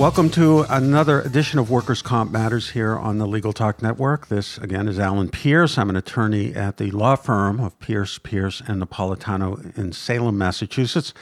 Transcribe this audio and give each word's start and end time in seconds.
Welcome 0.00 0.30
to 0.30 0.60
another 0.70 1.20
edition 1.20 1.58
of 1.58 1.68
Workers' 1.68 2.00
Comp 2.00 2.30
Matters 2.32 2.70
here 2.70 2.96
on 2.96 3.18
the 3.18 3.26
Legal 3.26 3.52
Talk 3.52 3.82
Network. 3.82 4.28
This, 4.28 4.56
again, 4.56 4.88
is 4.88 4.98
Alan 4.98 5.28
Pierce. 5.28 5.76
I'm 5.76 5.90
an 5.90 5.96
attorney 5.96 6.54
at 6.54 6.78
the 6.78 6.90
law 6.90 7.16
firm 7.16 7.60
of 7.60 7.78
Pierce, 7.80 8.16
Pierce, 8.16 8.62
and 8.66 8.82
Napolitano 8.82 9.76
in 9.76 9.92
Salem, 9.92 10.38
Massachusetts. 10.38 11.12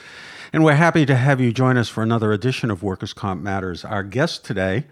And 0.53 0.63
we're 0.63 0.75
happy 0.75 1.05
to 1.05 1.17
have 1.17 1.41
you 1.41 1.51
join 1.51 1.75
us 1.75 1.89
for 1.89 2.03
another 2.03 2.31
edition 2.31 2.71
of 2.71 2.81
Workers' 2.81 3.11
Comp 3.11 3.43
Matters. 3.43 3.83
Our 3.83 4.01
guest 4.01 4.45
today 4.45 4.85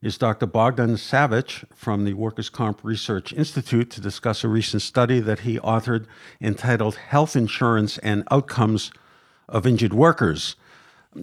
is 0.00 0.16
Dr. 0.16 0.46
Bogdan 0.46 0.94
Savych 0.94 1.66
from 1.74 2.06
the 2.06 2.14
Workers' 2.14 2.48
Comp 2.48 2.82
Research 2.82 3.34
Institute 3.34 3.90
to 3.90 4.00
discuss 4.00 4.44
a 4.44 4.48
recent 4.48 4.80
study 4.80 5.20
that 5.20 5.40
he 5.40 5.58
authored 5.58 6.06
entitled 6.40 6.94
Health 6.94 7.36
Insurance 7.36 7.98
and 7.98 8.26
Outcomes 8.30 8.90
of 9.46 9.66
Injured 9.66 9.92
Workers. 9.92 10.56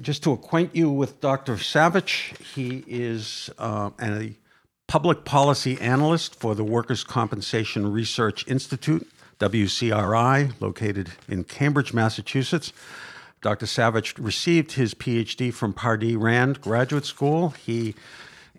Just 0.02 0.24
to 0.24 0.32
acquaint 0.32 0.76
you 0.76 0.90
with 0.90 1.22
Dr. 1.22 1.56
Savych, 1.56 2.36
he 2.56 2.84
is 2.88 3.50
uh, 3.58 3.92
a 4.02 4.36
public 4.88 5.24
policy 5.24 5.80
analyst 5.80 6.36
for 6.36 6.56
the 6.56 6.64
Workers' 6.64 7.04
Compensation 7.04 7.92
Research 7.92 8.48
Institute, 8.48 9.08
WCRI, 9.40 10.54
located 10.60 11.12
in 11.28 11.44
Cambridge, 11.44 11.94
Massachusetts. 11.94 12.74
Dr. 13.42 13.66
Savych 13.66 14.14
received 14.18 14.72
his 14.74 14.94
PhD 14.94 15.54
from 15.54 15.74
Pardee 15.74 16.16
Rand 16.16 16.62
Graduate 16.62 17.06
School. 17.06 17.50
He 17.50 17.94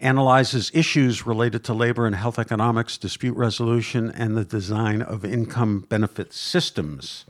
analyzes 0.00 0.70
issues 0.74 1.26
related 1.26 1.64
to 1.64 1.74
labor 1.74 2.06
and 2.06 2.14
health 2.14 2.38
economics, 2.38 2.98
dispute 2.98 3.36
resolution, 3.36 4.10
and 4.10 4.36
the 4.36 4.44
design 4.44 5.02
of 5.02 5.24
income 5.24 5.80
benefit 5.88 6.32
systems. 6.32 7.24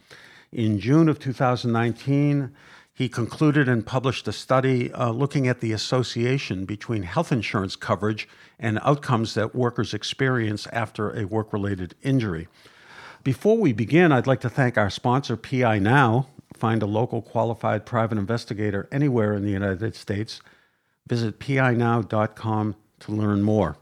In 0.52 0.78
June 0.78 1.08
of 1.08 1.18
2019, 1.18 2.54
he 2.94 3.08
concluded 3.08 3.68
and 3.68 3.84
published 3.84 4.28
a 4.28 4.32
study 4.32 4.92
uh, 4.92 5.10
looking 5.10 5.48
at 5.48 5.60
the 5.60 5.72
association 5.72 6.64
between 6.64 7.02
health 7.02 7.32
insurance 7.32 7.74
coverage 7.74 8.28
and 8.58 8.78
outcomes 8.82 9.34
that 9.34 9.52
workers 9.52 9.92
experience 9.92 10.68
after 10.72 11.10
a 11.10 11.26
work 11.26 11.52
related 11.52 11.96
injury. 12.02 12.46
Before 13.24 13.58
we 13.58 13.72
begin, 13.72 14.12
I'd 14.12 14.28
like 14.28 14.40
to 14.42 14.48
thank 14.48 14.78
our 14.78 14.90
sponsor, 14.90 15.36
PI 15.36 15.80
Now. 15.80 16.28
Find 16.56 16.82
a 16.82 16.86
local 16.86 17.20
qualified 17.20 17.84
private 17.84 18.16
investigator 18.16 18.88
anywhere 18.92 19.34
in 19.34 19.42
the 19.42 19.50
United 19.50 19.96
States. 19.96 20.40
Visit 21.08 21.40
pinow.com 21.40 22.76
to 23.00 23.12
learn 23.12 23.42
more. 23.42 23.76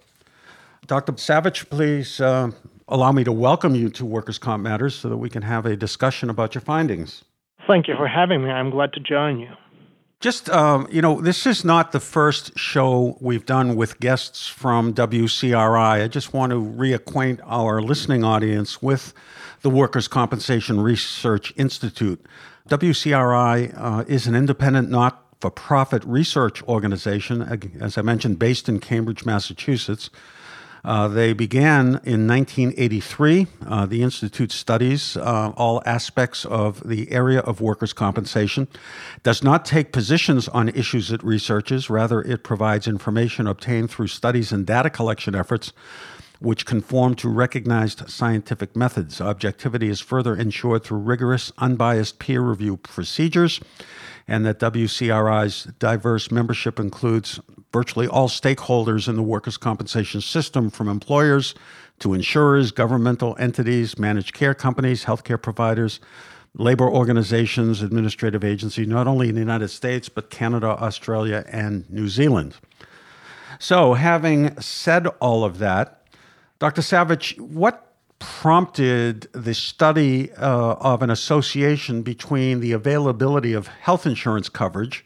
Dr. 0.86 1.12
Savych, 1.12 1.68
please 1.68 2.18
uh, 2.18 2.50
allow 2.88 3.12
me 3.12 3.24
to 3.24 3.32
welcome 3.32 3.74
you 3.74 3.90
to 3.90 4.06
Workers' 4.06 4.38
Comp 4.38 4.62
Matters 4.62 4.94
so 4.94 5.10
that 5.10 5.18
we 5.18 5.28
can 5.28 5.42
have 5.42 5.66
a 5.66 5.76
discussion 5.76 6.30
about 6.30 6.54
your 6.54 6.62
findings. 6.62 7.24
Thank 7.66 7.88
you 7.88 7.96
for 7.96 8.08
having 8.08 8.42
me. 8.42 8.50
I'm 8.50 8.70
glad 8.70 8.92
to 8.94 9.00
join 9.00 9.38
you. 9.38 9.50
Just, 10.20 10.48
um, 10.50 10.86
you 10.90 11.02
know, 11.02 11.20
this 11.20 11.46
is 11.46 11.64
not 11.64 11.90
the 11.90 11.98
first 11.98 12.56
show 12.56 13.18
we've 13.20 13.44
done 13.44 13.74
with 13.74 13.98
guests 13.98 14.46
from 14.46 14.94
WCRI. 14.94 16.04
I 16.04 16.06
just 16.06 16.32
want 16.32 16.50
to 16.50 16.56
reacquaint 16.56 17.40
our 17.44 17.82
listening 17.82 18.22
audience 18.22 18.80
with 18.80 19.14
the 19.62 19.70
Workers' 19.70 20.06
Compensation 20.06 20.80
Research 20.80 21.52
Institute. 21.56 22.24
WCRI 22.68 23.74
uh, 23.76 24.04
is 24.06 24.28
an 24.28 24.36
independent, 24.36 24.90
not 24.90 25.24
for 25.40 25.50
profit 25.50 26.04
research 26.04 26.62
organization, 26.64 27.42
as 27.80 27.98
I 27.98 28.02
mentioned, 28.02 28.38
based 28.38 28.68
in 28.68 28.78
Cambridge, 28.78 29.24
Massachusetts. 29.24 30.08
Uh, 30.84 31.06
they 31.06 31.32
began 31.32 32.00
in 32.04 32.26
1983. 32.26 33.46
Uh, 33.64 33.86
the 33.86 34.02
Institute 34.02 34.50
studies 34.50 35.16
uh, 35.16 35.52
all 35.56 35.80
aspects 35.86 36.44
of 36.44 36.86
the 36.88 37.10
area 37.12 37.38
of 37.40 37.60
workers' 37.60 37.92
compensation, 37.92 38.66
does 39.22 39.44
not 39.44 39.64
take 39.64 39.92
positions 39.92 40.48
on 40.48 40.68
issues 40.70 41.12
it 41.12 41.22
researches, 41.22 41.88
rather, 41.88 42.20
it 42.22 42.42
provides 42.42 42.88
information 42.88 43.46
obtained 43.46 43.90
through 43.90 44.08
studies 44.08 44.50
and 44.50 44.66
data 44.66 44.90
collection 44.90 45.36
efforts 45.36 45.72
which 46.42 46.66
conform 46.66 47.14
to 47.14 47.28
recognized 47.28 48.08
scientific 48.10 48.74
methods. 48.74 49.20
Objectivity 49.20 49.88
is 49.88 50.00
further 50.00 50.34
ensured 50.34 50.82
through 50.82 50.98
rigorous, 50.98 51.52
unbiased 51.58 52.18
peer 52.18 52.40
review 52.40 52.76
procedures, 52.76 53.60
and 54.26 54.44
that 54.44 54.58
WCRI's 54.58 55.64
diverse 55.78 56.30
membership 56.30 56.80
includes 56.80 57.40
virtually 57.72 58.06
all 58.08 58.28
stakeholders 58.28 59.08
in 59.08 59.16
the 59.16 59.22
workers' 59.22 59.56
compensation 59.56 60.20
system, 60.20 60.68
from 60.68 60.88
employers 60.88 61.54
to 62.00 62.12
insurers, 62.12 62.72
governmental 62.72 63.36
entities, 63.38 63.98
managed 63.98 64.34
care 64.34 64.54
companies, 64.54 65.04
healthcare 65.04 65.40
providers, 65.40 66.00
labor 66.54 66.88
organizations, 66.88 67.82
administrative 67.82 68.44
agencies, 68.44 68.86
not 68.86 69.06
only 69.06 69.28
in 69.28 69.34
the 69.34 69.40
United 69.40 69.68
States, 69.68 70.08
but 70.08 70.28
Canada, 70.28 70.66
Australia, 70.66 71.44
and 71.48 71.88
New 71.88 72.08
Zealand. 72.08 72.56
So, 73.58 73.94
having 73.94 74.60
said 74.60 75.06
all 75.20 75.44
of 75.44 75.58
that, 75.58 76.01
Dr. 76.62 76.80
Savych, 76.80 77.40
what 77.40 77.92
prompted 78.20 79.22
the 79.32 79.52
study 79.52 80.30
uh, 80.34 80.74
of 80.74 81.02
an 81.02 81.10
association 81.10 82.02
between 82.02 82.60
the 82.60 82.70
availability 82.70 83.52
of 83.52 83.66
health 83.66 84.06
insurance 84.06 84.48
coverage 84.48 85.04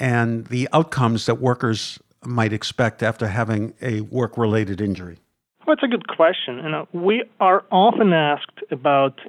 and 0.00 0.46
the 0.46 0.66
outcomes 0.72 1.26
that 1.26 1.34
workers 1.34 1.98
might 2.24 2.54
expect 2.54 3.02
after 3.02 3.26
having 3.26 3.74
a 3.82 4.00
work 4.00 4.38
related 4.38 4.80
injury? 4.80 5.18
Well, 5.66 5.74
it's 5.74 5.82
a 5.82 5.86
good 5.86 6.08
question. 6.08 6.56
You 6.64 6.70
know, 6.70 6.88
we 6.94 7.24
are 7.40 7.62
often 7.70 8.14
asked 8.14 8.62
about 8.70 9.20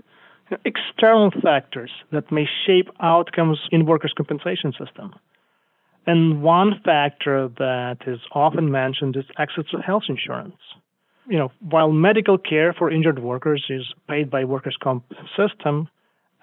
external 0.64 1.32
factors 1.44 1.92
that 2.14 2.32
may 2.32 2.46
shape 2.66 2.88
outcomes 3.02 3.60
in 3.74 3.86
workers' 3.86 4.14
compensation 4.16 4.72
system. 4.72 5.14
And 6.06 6.42
one 6.42 6.80
factor 6.86 7.50
that 7.58 7.98
is 8.08 8.22
often 8.32 8.72
mentioned 8.72 9.18
is 9.18 9.26
access 9.38 9.66
to 9.72 9.80
health 9.80 10.04
insurance. 10.08 10.56
You 11.30 11.38
know, 11.38 11.52
while 11.60 11.92
medical 11.92 12.38
care 12.38 12.74
for 12.74 12.90
injured 12.90 13.20
workers 13.20 13.66
is 13.70 13.84
paid 14.08 14.30
by 14.30 14.46
workers' 14.46 14.78
comp 14.82 15.04
system, 15.36 15.90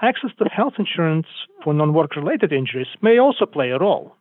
access 0.02 0.30
to 0.38 0.44
health 0.44 0.74
insurance 0.78 1.26
for 1.62 1.72
non-work 1.72 2.16
related 2.16 2.52
injuries 2.52 2.88
may 3.00 3.18
also 3.18 3.46
play 3.46 3.70
a 3.70 3.78
role. 3.78 4.14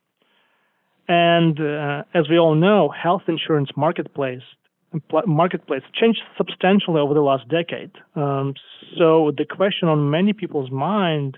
And 1.07 1.59
uh, 1.59 2.03
as 2.13 2.29
we 2.29 2.38
all 2.40 2.56
know, 2.56 2.90
health 2.90 3.23
insurance 3.28 3.69
marketplace 3.75 4.44
marketplace 5.25 5.81
changed 6.00 6.22
substantially 6.38 7.00
over 7.00 7.13
the 7.13 7.22
last 7.22 7.47
decade. 7.50 7.91
Um, 8.16 8.53
so 8.97 9.31
the 9.35 9.46
question 9.46 9.88
on 9.88 10.12
many 10.12 10.34
people's 10.34 10.69
mind 10.69 11.38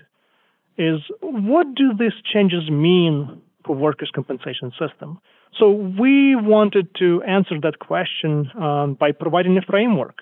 is, 0.76 1.00
what 1.22 1.74
do 1.74 1.92
these 1.98 2.12
changes 2.32 2.68
mean 2.70 3.40
for 3.64 3.74
workers' 3.74 4.10
compensation 4.14 4.72
system? 4.78 5.18
So 5.58 5.70
we 5.70 6.36
wanted 6.36 6.88
to 6.98 7.22
answer 7.22 7.58
that 7.62 7.78
question 7.78 8.50
um, 8.60 8.94
by 8.94 9.12
providing 9.12 9.56
a 9.56 9.62
framework, 9.62 10.18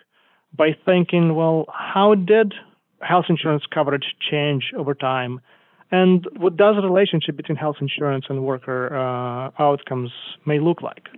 by 0.57 0.77
thinking, 0.85 1.35
well, 1.35 1.67
how 1.73 2.15
did 2.15 2.55
health 3.01 3.27
insurance 3.29 3.65
coverage 3.73 4.15
change 4.31 4.73
over 4.77 4.95
time? 4.95 5.41
and 5.95 6.27
what 6.37 6.57
does 6.57 6.75
the 6.77 6.83
relationship 6.83 7.37
between 7.37 7.57
health 7.57 7.77
insurance 7.81 8.25
and 8.29 8.43
worker 8.43 8.97
uh, 8.97 9.63
outcomes 9.63 10.11
may 10.45 10.59
look 10.59 10.83
like. 10.83 11.09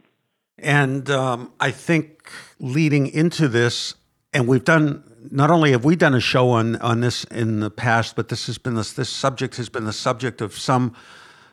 And 0.59 1.09
um, 1.11 1.53
I 1.61 1.71
think 1.71 2.31
leading 2.59 3.07
into 3.07 3.49
this, 3.49 3.95
and 4.33 4.47
we've 4.47 4.65
done 4.65 5.03
not 5.31 5.51
only 5.51 5.73
have 5.73 5.85
we 5.85 5.97
done 5.97 6.15
a 6.15 6.21
show 6.21 6.51
on 6.51 6.77
on 6.77 7.01
this 7.01 7.25
in 7.25 7.61
the 7.61 7.71
past, 7.71 8.17
but 8.17 8.29
this 8.29 8.47
has 8.47 8.59
been 8.59 8.75
this 8.75 8.93
this 8.93 9.11
subject 9.11 9.57
has 9.57 9.69
been 9.69 9.85
the 9.85 9.93
subject 9.93 10.41
of 10.41 10.57
some 10.57 10.95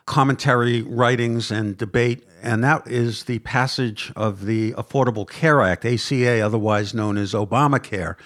commentary, 0.06 0.82
writings, 0.82 1.50
and 1.50 1.76
debate, 1.78 2.26
and 2.42 2.62
that 2.62 2.86
is 2.86 3.24
the 3.24 3.38
passage 3.40 4.12
of 4.14 4.44
the 4.44 4.72
Affordable 4.72 5.28
Care 5.28 5.62
Act, 5.62 5.84
ACA, 5.86 6.40
otherwise 6.40 6.92
known 6.92 7.16
as 7.16 7.32
Obamacare. 7.32 8.16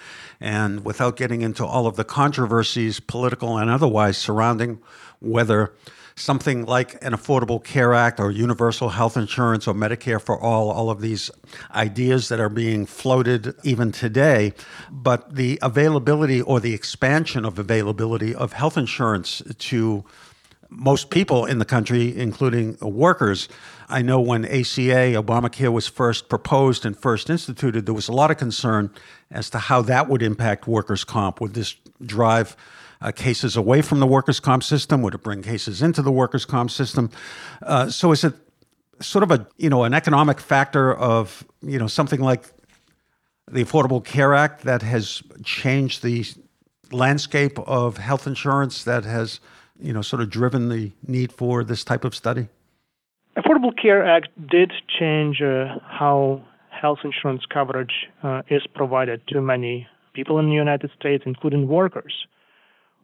And 0.41 0.83
without 0.83 1.15
getting 1.15 1.41
into 1.41 1.65
all 1.65 1.87
of 1.87 1.95
the 1.95 2.03
controversies, 2.03 2.99
political 2.99 3.57
and 3.57 3.69
otherwise, 3.69 4.17
surrounding 4.17 4.79
whether 5.19 5.73
something 6.19 6.65
like 6.65 7.01
an 7.03 7.13
Affordable 7.13 7.63
Care 7.63 7.93
Act 7.93 8.19
or 8.19 8.29
universal 8.29 8.89
health 8.89 9.15
insurance 9.15 9.67
or 9.67 9.73
Medicare 9.73 10.21
for 10.21 10.37
all, 10.37 10.69
all 10.69 10.89
of 10.89 10.99
these 10.99 11.31
ideas 11.73 12.27
that 12.27 12.39
are 12.41 12.49
being 12.49 12.85
floated 12.85 13.55
even 13.63 13.91
today, 13.91 14.53
but 14.91 15.35
the 15.35 15.57
availability 15.61 16.41
or 16.41 16.59
the 16.59 16.73
expansion 16.73 17.45
of 17.45 17.57
availability 17.57 18.35
of 18.35 18.53
health 18.53 18.77
insurance 18.77 19.41
to 19.59 20.03
most 20.69 21.09
people 21.09 21.45
in 21.45 21.59
the 21.59 21.65
country, 21.65 22.15
including 22.15 22.77
workers. 22.81 23.49
I 23.87 24.01
know 24.01 24.21
when 24.21 24.45
ACA, 24.45 25.15
Obamacare, 25.15 25.71
was 25.71 25.87
first 25.87 26.29
proposed 26.29 26.85
and 26.85 26.95
first 26.97 27.29
instituted, 27.29 27.85
there 27.85 27.95
was 27.95 28.07
a 28.07 28.13
lot 28.13 28.29
of 28.29 28.37
concern 28.37 28.91
as 29.31 29.49
to 29.51 29.59
how 29.59 29.81
that 29.83 30.07
would 30.07 30.21
impact 30.21 30.67
workers' 30.67 31.03
comp. 31.03 31.41
Would 31.41 31.55
this 31.55 31.75
drive 32.05 32.55
uh, 33.01 33.11
cases 33.11 33.55
away 33.57 33.81
from 33.81 33.99
the 33.99 34.07
workers' 34.07 34.39
comp 34.39 34.63
system? 34.63 35.01
Would 35.01 35.15
it 35.15 35.23
bring 35.23 35.41
cases 35.41 35.81
into 35.81 36.01
the 36.01 36.11
workers' 36.11 36.45
comp 36.45 36.69
system? 36.69 37.09
Uh, 37.63 37.89
so 37.89 38.11
is 38.11 38.23
it 38.23 38.33
sort 39.01 39.23
of 39.23 39.31
a 39.31 39.47
you 39.57 39.69
know 39.69 39.83
an 39.83 39.93
economic 39.93 40.39
factor 40.39 40.93
of 40.93 41.45
you 41.61 41.79
know 41.79 41.87
something 41.87 42.19
like 42.19 42.43
the 43.49 43.63
Affordable 43.63 44.03
Care 44.03 44.33
Act 44.35 44.63
that 44.63 44.81
has 44.81 45.23
changed 45.43 46.03
the 46.03 46.25
landscape 46.91 47.57
of 47.59 47.97
health 47.97 48.27
insurance 48.27 48.83
that 48.83 49.05
has 49.05 49.39
you 49.79 49.93
know 49.93 50.01
sort 50.01 50.21
of 50.21 50.29
driven 50.29 50.69
the 50.69 50.91
need 51.07 51.31
for 51.31 51.63
this 51.63 51.83
type 51.83 52.03
of 52.03 52.15
study? 52.15 52.47
Affordable 53.37 53.71
Care 53.79 54.05
Act 54.05 54.29
did 54.49 54.71
change 54.99 55.41
uh, 55.41 55.79
how 55.87 56.43
health 56.69 56.99
insurance 57.03 57.43
coverage 57.51 58.07
uh, 58.23 58.41
is 58.49 58.61
provided 58.73 59.21
to 59.27 59.41
many 59.41 59.87
people 60.13 60.39
in 60.39 60.47
the 60.47 60.55
United 60.55 60.91
States, 60.99 61.23
including 61.25 61.67
workers. 61.67 62.25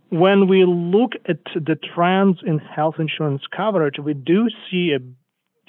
When 0.09 0.47
we 0.47 0.65
look 0.65 1.13
at 1.27 1.39
the 1.55 1.75
trends 1.75 2.39
in 2.45 2.59
health 2.59 2.95
insurance 2.99 3.41
coverage, 3.55 3.95
we 3.97 4.13
do 4.13 4.47
see 4.69 4.93
a 4.95 4.99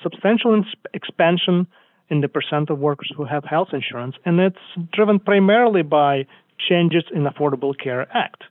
substantial 0.03 0.63
expansion 0.95 1.67
in 2.09 2.21
the 2.21 2.29
percent 2.29 2.71
of 2.71 2.79
workers 2.79 3.11
who 3.17 3.25
have 3.25 3.45
health 3.45 3.69
insurance, 3.73 4.17
and 4.25 4.39
it's 4.39 4.57
driven 4.93 5.19
primarily 5.19 5.83
by 5.83 6.27
changes 6.69 7.05
in 7.15 7.25
Affordable 7.25 7.75
Care 7.77 8.07
Act. 8.17 8.43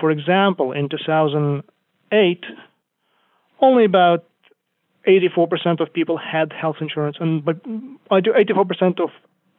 For 0.00 0.10
example, 0.10 0.72
in 0.72 0.88
2008, 0.88 2.44
only 3.60 3.84
about 3.84 4.24
84% 5.06 5.80
of 5.80 5.92
people 5.92 6.16
had 6.16 6.52
health 6.52 6.76
insurance, 6.80 7.16
and 7.20 7.44
but 7.44 7.62
84% 7.64 9.00
of 9.00 9.10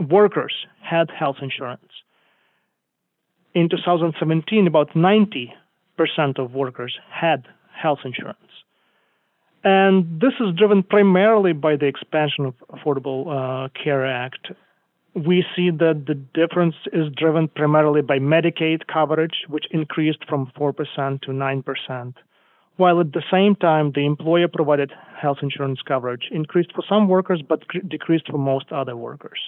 workers 0.10 0.54
had 0.82 1.10
health 1.12 1.38
insurance. 1.42 1.92
In 3.54 3.70
2017, 3.70 4.68
about 4.68 4.90
90% 4.94 5.54
of 6.38 6.54
workers 6.54 6.98
had 7.10 7.46
health 7.74 8.00
insurance. 8.04 8.38
And 9.64 10.20
this 10.20 10.34
is 10.40 10.56
driven 10.56 10.84
primarily 10.84 11.54
by 11.54 11.76
the 11.76 11.86
expansion 11.86 12.46
of 12.46 12.56
Affordable 12.70 13.28
uh, 13.66 13.70
Care 13.82 14.06
Act. 14.06 14.52
We 15.16 15.46
see 15.56 15.70
that 15.70 16.06
the 16.08 16.16
difference 16.16 16.76
is 16.92 17.14
driven 17.16 17.48
primarily 17.48 18.02
by 18.02 18.18
Medicaid 18.18 18.88
coverage, 18.92 19.46
which 19.48 19.66
increased 19.70 20.26
from 20.28 20.52
4% 20.58 21.22
to 21.22 21.32
9%, 21.32 22.14
while 22.78 23.00
at 23.00 23.14
the 23.14 23.22
same 23.32 23.56
time, 23.56 23.92
the 23.94 24.06
employer 24.06 24.48
provided 24.48 24.92
health 25.22 25.38
insurance 25.44 25.80
coverage 25.88 26.30
increased 26.32 26.72
for 26.74 26.84
some 26.90 27.08
workers 27.08 27.44
but 27.48 27.62
decreased 27.88 28.28
for 28.30 28.40
most 28.40 28.72
other 28.72 28.98
workers. 28.98 29.40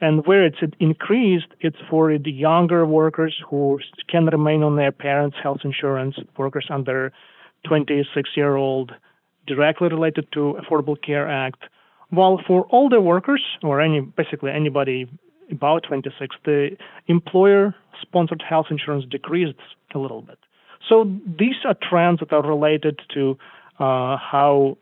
And 0.00 0.26
where 0.26 0.44
it's 0.44 0.58
increased, 0.78 1.46
it's 1.60 1.78
for 1.88 2.18
the 2.18 2.30
younger 2.30 2.84
workers 2.84 3.34
who 3.48 3.80
can 4.10 4.26
remain 4.26 4.62
on 4.62 4.76
their 4.76 4.92
parents' 4.92 5.38
health 5.42 5.60
insurance, 5.64 6.16
workers 6.36 6.66
under 6.68 7.12
26 7.66 8.30
year 8.36 8.56
old 8.56 8.92
directly 9.46 9.88
related 9.88 10.28
to 10.32 10.58
Affordable 10.60 11.00
Care 11.00 11.28
Act. 11.28 11.62
While 12.10 12.40
for 12.46 12.66
older 12.70 13.00
workers 13.00 13.42
or 13.62 13.80
any 13.80 14.00
basically 14.00 14.50
anybody 14.50 15.08
about 15.50 15.84
26, 15.88 16.36
the 16.44 16.76
employer-sponsored 17.08 18.42
health 18.48 18.66
insurance 18.70 19.04
decreased 19.10 19.58
a 19.94 19.98
little 19.98 20.22
bit. 20.22 20.38
So 20.88 21.10
these 21.38 21.56
are 21.64 21.74
trends 21.88 22.20
that 22.20 22.32
are 22.32 22.42
related 22.42 23.00
to 23.14 23.38
uh, 23.78 24.16
how 24.16 24.78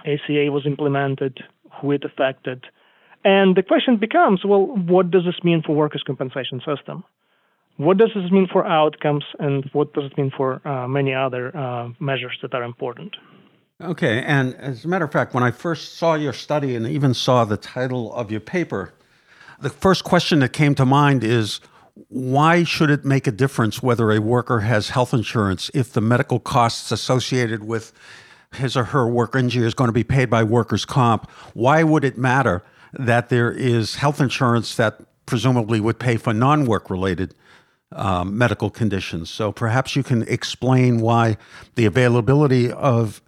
ACA 0.00 0.50
was 0.50 0.64
implemented, 0.66 1.40
who 1.80 1.92
it 1.92 2.04
affected, 2.04 2.64
and 3.24 3.56
the 3.56 3.62
question 3.62 3.96
becomes, 3.96 4.44
well, 4.44 4.66
what 4.66 5.10
does 5.10 5.24
this 5.24 5.42
mean 5.42 5.62
for 5.62 5.74
workers' 5.74 6.02
compensation 6.06 6.60
system? 6.60 7.04
What 7.78 7.96
does 7.96 8.10
this 8.14 8.30
mean 8.30 8.46
for 8.52 8.66
outcomes, 8.66 9.24
and 9.38 9.68
what 9.72 9.94
does 9.94 10.04
it 10.04 10.18
mean 10.18 10.30
for 10.36 10.66
uh, 10.68 10.86
many 10.86 11.14
other 11.14 11.56
uh, 11.56 11.88
measures 11.98 12.38
that 12.42 12.54
are 12.54 12.62
important? 12.62 13.16
Okay, 13.84 14.22
and 14.22 14.54
as 14.54 14.86
a 14.86 14.88
matter 14.88 15.04
of 15.04 15.12
fact, 15.12 15.34
when 15.34 15.42
I 15.42 15.50
first 15.50 15.98
saw 15.98 16.14
your 16.14 16.32
study 16.32 16.74
and 16.74 16.86
even 16.86 17.12
saw 17.12 17.44
the 17.44 17.58
title 17.58 18.14
of 18.14 18.30
your 18.30 18.40
paper, 18.40 18.94
the 19.60 19.68
first 19.68 20.04
question 20.04 20.38
that 20.38 20.54
came 20.54 20.74
to 20.76 20.86
mind 20.86 21.22
is 21.22 21.60
why 22.08 22.64
should 22.64 22.88
it 22.88 23.04
make 23.04 23.26
a 23.26 23.30
difference 23.30 23.82
whether 23.82 24.10
a 24.10 24.20
worker 24.20 24.60
has 24.60 24.88
health 24.88 25.12
insurance 25.12 25.70
if 25.74 25.92
the 25.92 26.00
medical 26.00 26.40
costs 26.40 26.90
associated 26.92 27.64
with 27.64 27.92
his 28.54 28.74
or 28.74 28.84
her 28.84 29.06
work 29.06 29.36
injury 29.36 29.66
is 29.66 29.74
going 29.74 29.88
to 29.88 29.92
be 29.92 30.02
paid 30.02 30.30
by 30.30 30.42
workers' 30.42 30.86
comp? 30.86 31.30
Why 31.52 31.82
would 31.82 32.04
it 32.04 32.16
matter 32.16 32.64
that 32.94 33.28
there 33.28 33.52
is 33.52 33.96
health 33.96 34.18
insurance 34.18 34.76
that 34.76 34.98
presumably 35.26 35.78
would 35.78 35.98
pay 35.98 36.16
for 36.16 36.32
non 36.32 36.64
work 36.64 36.88
related 36.88 37.34
um, 37.92 38.38
medical 38.38 38.70
conditions? 38.70 39.28
So 39.28 39.52
perhaps 39.52 39.94
you 39.94 40.02
can 40.02 40.22
explain 40.22 41.02
why 41.02 41.36
the 41.74 41.84
availability 41.84 42.72
of 42.72 43.20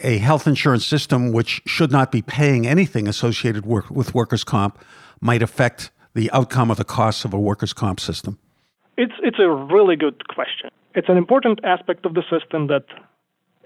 a 0.00 0.18
health 0.18 0.46
insurance 0.46 0.86
system 0.86 1.32
which 1.32 1.62
should 1.66 1.90
not 1.90 2.10
be 2.10 2.22
paying 2.22 2.66
anything 2.66 3.06
associated 3.06 3.66
work, 3.66 3.90
with 3.90 4.14
workers' 4.14 4.44
comp 4.44 4.78
might 5.20 5.42
affect 5.42 5.90
the 6.14 6.30
outcome 6.32 6.70
of 6.70 6.76
the 6.76 6.84
costs 6.84 7.24
of 7.24 7.32
a 7.32 7.38
workers' 7.38 7.72
comp 7.72 8.00
system? 8.00 8.38
It's, 8.96 9.12
it's 9.22 9.38
a 9.38 9.48
really 9.48 9.96
good 9.96 10.28
question. 10.28 10.70
It's 10.94 11.08
an 11.08 11.16
important 11.16 11.60
aspect 11.64 12.04
of 12.04 12.14
the 12.14 12.22
system 12.30 12.66
that 12.66 12.84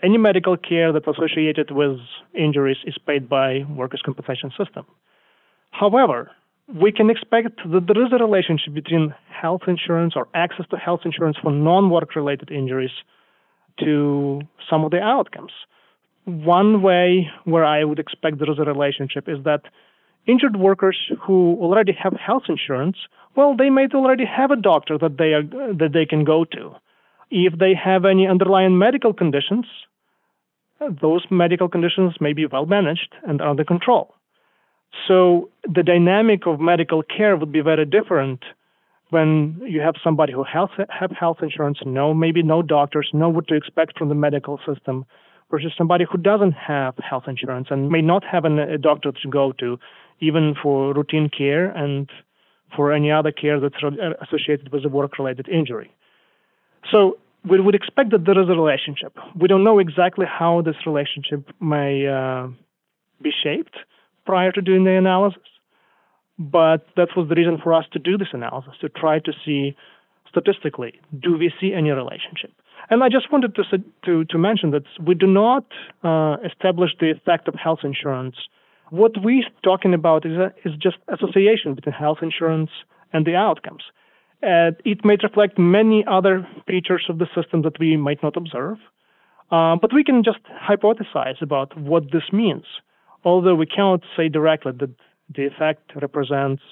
any 0.03 0.19
medical 0.19 0.57
care 0.57 0.93
that's 0.93 1.07
associated 1.07 1.71
with 1.71 1.99
injuries 2.35 2.77
is 2.85 2.97
paid 3.07 3.29
by 3.29 3.65
workers' 3.69 4.03
compensation 4.05 4.53
system. 4.57 4.85
However, 5.71 6.31
we 6.75 6.93
can 6.93 7.11
expect 7.11 7.57
that 7.65 7.87
there 7.87 8.05
is 8.05 8.13
a 8.13 8.23
relationship 8.23 8.75
between 8.75 9.15
health 9.31 9.63
insurance 9.67 10.15
or 10.17 10.29
access 10.35 10.67
to 10.71 10.77
health 10.77 11.01
insurance 11.05 11.37
for 11.43 11.53
non-work 11.53 12.15
related 12.15 12.51
injuries 12.51 12.91
to 13.81 14.41
some 14.69 14.85
of 14.85 14.91
the 14.91 15.01
outcomes. 15.01 15.53
One 16.27 16.83
way 16.83 17.31
where 17.45 17.65
I 17.65 17.85
would 17.85 18.01
expect 18.01 18.39
there 18.39 18.51
is 18.51 18.59
a 18.59 18.65
relationship 18.65 19.29
is 19.29 19.43
that 19.45 19.63
injured 20.27 20.57
workers 20.57 20.99
who 21.21 21.57
already 21.61 21.93
have 21.93 22.15
health 22.15 22.45
insurance, 22.49 22.97
well, 23.37 23.57
they 23.57 23.71
might 23.71 23.95
already 23.95 24.25
have 24.25 24.51
a 24.51 24.57
doctor 24.57 24.99
that 24.99 25.19
they 25.19 25.35
are, 25.35 25.43
that 25.43 25.91
they 25.93 26.05
can 26.05 26.25
go 26.25 26.45
to. 26.45 26.75
If 27.31 27.59
they 27.59 27.75
have 27.75 28.05
any 28.05 28.27
underlying 28.27 28.77
medical 28.77 29.13
conditions, 29.13 29.67
those 30.81 31.25
medical 31.31 31.69
conditions 31.69 32.15
may 32.21 32.33
be 32.33 32.47
well 32.47 32.67
managed 32.67 33.15
and 33.27 33.41
under 33.41 33.65
control. 33.65 34.15
So 35.07 35.51
the 35.63 35.83
dynamic 35.83 36.47
of 36.47 36.59
medical 36.59 37.03
care 37.03 37.37
would 37.37 37.53
be 37.53 37.61
very 37.61 37.85
different 37.85 38.45
when 39.11 39.61
you 39.65 39.81
have 39.81 39.95
somebody 40.03 40.33
who 40.33 40.43
has 40.43 40.69
have 40.89 41.13
health 41.13 41.39
insurance, 41.41 41.79
know 41.87 42.13
maybe 42.13 42.43
no 42.43 42.63
doctors, 42.63 43.11
know 43.13 43.29
what 43.29 43.47
to 43.49 43.55
expect 43.55 43.97
from 43.97 44.09
the 44.09 44.17
medical 44.17 44.59
system, 44.67 45.05
versus 45.51 45.73
somebody 45.77 46.05
who 46.11 46.19
doesn't 46.19 46.53
have 46.53 46.95
health 46.99 47.25
insurance 47.27 47.69
and 47.71 47.89
may 47.89 48.03
not 48.03 48.25
have 48.25 48.45
an, 48.45 48.59
a 48.59 48.79
doctor 48.79 49.13
to 49.13 49.29
go 49.29 49.53
to, 49.53 49.79
even 50.21 50.55
for 50.61 50.93
routine 50.95 51.29
care 51.29 51.67
and 51.71 52.11
for 52.75 52.93
any 52.93 53.11
other 53.13 53.31
care 53.31 53.61
that's 53.61 53.77
associated 54.21 54.73
with 54.73 54.85
a 54.85 54.89
work-related 54.89 55.49
injury. 55.49 55.91
So 56.91 57.19
we 57.49 57.61
would 57.61 57.75
expect 57.75 58.11
that 58.11 58.25
there 58.25 58.41
is 58.41 58.49
a 58.49 58.55
relationship. 58.55 59.17
We 59.39 59.47
don't 59.47 59.63
know 59.63 59.79
exactly 59.79 60.27
how 60.27 60.63
this 60.63 60.77
relationship 60.85 61.49
may 61.61 62.07
uh, 62.07 62.49
be 63.23 63.31
shaped 63.43 63.77
prior 64.25 64.51
to 64.51 64.61
doing 64.61 64.85
the 64.85 64.93
analysis, 64.93 65.43
but 66.39 66.87
that 66.97 67.09
was 67.17 67.29
the 67.29 67.37
reason 67.37 67.59
for 67.63 67.73
us 67.73 67.85
to 67.93 67.99
do 67.99 68.19
this 68.19 68.29
analysis 68.33 68.73
to 68.81 68.89
try 68.89 69.21
to 69.21 69.33
see 69.45 69.77
statistically 70.29 70.93
do 71.19 71.37
we 71.37 71.53
see 71.61 71.73
any 71.73 71.91
relationship. 71.91 72.53
And 72.91 73.03
I 73.03 73.09
just 73.09 73.33
wanted 73.33 73.55
to 73.57 73.65
to, 74.05 74.25
to 74.25 74.39
mention 74.39 74.71
that 74.71 74.85
we 75.05 75.15
do 75.15 75.27
not 75.27 75.65
uh, 76.05 76.37
establish 76.45 76.91
the 77.01 77.11
effect 77.11 77.49
of 77.49 77.55
health 77.55 77.81
insurance. 77.83 78.37
What 78.91 79.13
we're 79.23 79.43
talking 79.65 79.95
about 79.95 80.25
is, 80.25 80.37
a, 80.39 80.53
is 80.65 80.75
just 80.77 80.99
association 81.09 81.75
between 81.75 81.93
health 81.93 82.19
insurance 82.23 82.71
and 83.13 83.27
the 83.27 83.35
outcomes. 83.35 83.83
Uh, 84.43 84.71
it 84.85 85.05
may 85.05 85.17
reflect 85.23 85.59
many 85.59 86.05
other 86.07 86.47
features 86.67 87.05
of 87.09 87.19
the 87.19 87.27
system 87.35 87.63
that 87.63 87.79
we 87.81 87.97
might 87.97 88.23
not 88.23 88.37
observe, 88.37 88.77
uh, 89.51 89.75
but 89.77 89.93
we 89.93 90.05
can 90.05 90.23
just 90.23 90.39
hypothesize 90.69 91.41
about 91.43 91.77
what 91.77 92.13
this 92.13 92.33
means. 92.33 92.65
Although 93.25 93.57
we 93.57 93.67
cannot 93.67 94.03
say 94.17 94.29
directly 94.29 94.73
that 94.79 94.91
the 95.35 95.47
effect 95.47 95.91
represents 96.01 96.63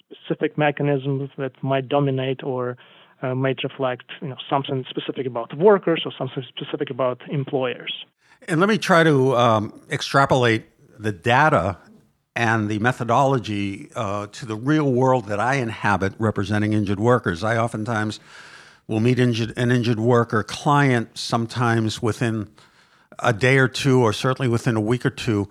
specific 0.00 0.56
mechanisms 0.56 1.28
that 1.36 1.52
might 1.62 1.88
dominate 1.88 2.42
or 2.42 2.76
uh, 3.22 3.34
might 3.34 3.62
reflect 3.62 4.04
you 4.20 4.28
know, 4.28 4.36
something 4.48 4.84
specific 4.88 5.26
about 5.26 5.56
workers 5.56 6.02
or 6.04 6.12
something 6.16 6.44
specific 6.48 6.90
about 6.90 7.20
employers. 7.28 8.04
And 8.46 8.60
let 8.60 8.68
me 8.68 8.78
try 8.78 9.02
to 9.02 9.36
um, 9.36 9.80
extrapolate 9.90 10.66
the 10.98 11.12
data 11.12 11.78
and 12.36 12.68
the 12.68 12.78
methodology 12.78 13.90
uh, 13.96 14.28
to 14.28 14.46
the 14.46 14.54
real 14.54 14.92
world 14.92 15.26
that 15.26 15.40
I 15.40 15.54
inhabit 15.54 16.14
representing 16.18 16.72
injured 16.72 17.00
workers. 17.00 17.42
I 17.42 17.56
oftentimes 17.56 18.20
will 18.86 19.00
meet 19.00 19.18
injured, 19.18 19.52
an 19.56 19.72
injured 19.72 19.98
worker 19.98 20.44
client 20.44 21.18
sometimes 21.18 22.00
within 22.00 22.48
a 23.18 23.32
day 23.32 23.58
or 23.58 23.66
two, 23.66 24.00
or 24.00 24.12
certainly 24.12 24.48
within 24.48 24.76
a 24.76 24.80
week 24.80 25.04
or 25.04 25.10
two, 25.10 25.48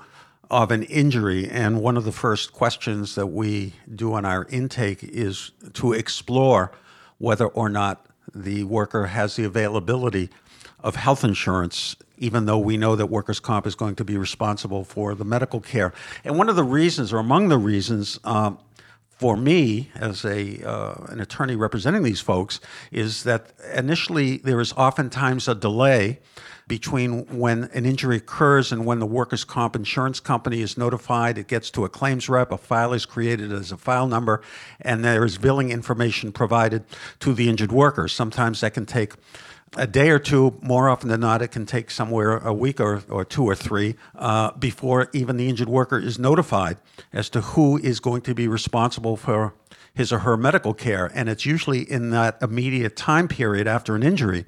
of 0.50 0.72
an 0.72 0.84
injury. 0.84 1.50
And 1.50 1.82
one 1.82 1.98
of 1.98 2.06
the 2.06 2.14
first 2.14 2.54
questions 2.54 3.16
that 3.16 3.28
we 3.28 3.74
do 3.94 4.14
on 4.14 4.24
our 4.24 4.46
intake 4.46 5.04
is 5.04 5.52
to 5.74 5.92
explore 5.92 6.72
whether 7.18 7.48
or 7.48 7.70
not 7.70 8.06
the 8.34 8.64
worker 8.64 9.08
has 9.08 9.36
the 9.36 9.44
availability 9.44 10.30
of 10.80 10.96
health 10.96 11.24
insurance, 11.24 11.96
even 12.18 12.46
though 12.46 12.58
we 12.58 12.78
know 12.78 12.96
that 12.96 13.08
workers' 13.08 13.40
comp 13.40 13.66
is 13.66 13.76
going 13.76 13.96
to 13.96 14.04
be 14.04 14.18
responsible 14.18 14.84
for 14.84 15.16
the 15.16 15.26
medical 15.26 15.60
care. 15.60 15.94
And 16.24 16.38
one 16.38 16.50
of 16.50 16.56
the 16.56 16.64
reasons, 16.64 17.12
or 17.12 17.18
among 17.18 17.48
the 17.50 17.58
reasons, 17.58 18.20
um, 18.24 18.60
for 19.10 19.36
me 19.36 19.90
as 19.96 20.24
a 20.24 20.64
uh, 20.64 21.06
an 21.10 21.20
attorney 21.20 21.56
representing 21.56 22.04
these 22.04 22.22
folks, 22.22 22.60
is 22.92 23.24
that 23.24 23.52
initially 23.74 24.38
there 24.38 24.60
is 24.60 24.74
oftentimes 24.74 25.48
a 25.48 25.56
delay 25.56 26.20
between 26.68 27.26
when 27.38 27.66
an 27.74 27.86
injury 27.86 28.18
occurs 28.18 28.72
and 28.72 28.86
when 28.86 29.00
the 29.00 29.06
workers' 29.06 29.44
comp 29.44 29.76
insurance 29.76 30.20
company 30.20 30.62
is 30.62 30.78
notified. 30.78 31.38
It 31.38 31.48
gets 31.48 31.72
to 31.72 31.86
a 31.86 31.90
claims 31.90 32.28
rep, 32.28 32.52
a 32.52 32.58
file 32.58 32.94
is 32.94 33.06
created 33.06 33.52
as 33.52 33.72
a 33.72 33.78
file 33.78 34.08
number, 34.08 34.42
and 34.82 35.04
there 35.04 35.24
is 35.24 35.38
billing 35.38 35.72
information 35.72 36.32
provided 36.32 36.84
to 37.20 37.34
the 37.34 37.50
injured 37.50 37.72
worker. 37.72 38.08
Sometimes 38.08 38.62
that 38.62 38.74
can 38.74 38.86
take 38.86 39.14
a 39.76 39.88
day 39.88 40.10
or 40.10 40.20
two. 40.20 40.58
More 40.62 40.90
often 40.90 41.10
than 41.10 41.20
not, 41.20 41.42
it 41.42 41.50
can 41.50 41.66
take 41.66 41.92
somewhere 41.92 42.38
a 42.38 42.54
week 42.54 42.80
or, 42.80 43.04
or 43.10 43.26
two 43.26 43.44
or 43.44 43.56
three 43.56 43.96
uh, 44.16 44.52
before 44.52 45.10
even 45.14 45.38
the 45.38 45.50
injured 45.50 45.70
worker 45.70 46.00
is 46.00 46.18
notified 46.18 46.78
as 47.12 47.30
to 47.30 47.42
who 47.42 47.78
is 47.78 48.00
going 48.00 48.22
to 48.22 48.34
be 48.34 48.48
responsible 48.48 49.18
for 49.18 49.54
his 49.94 50.14
or 50.14 50.20
her 50.20 50.38
medical 50.38 50.74
care. 50.74 51.12
And 51.14 51.28
it's 51.28 51.46
usually 51.46 51.82
in 51.82 52.12
that 52.12 52.38
immediate 52.42 52.96
time 52.96 53.28
period 53.28 53.68
after 53.68 53.96
an 53.96 54.04
injury 54.04 54.46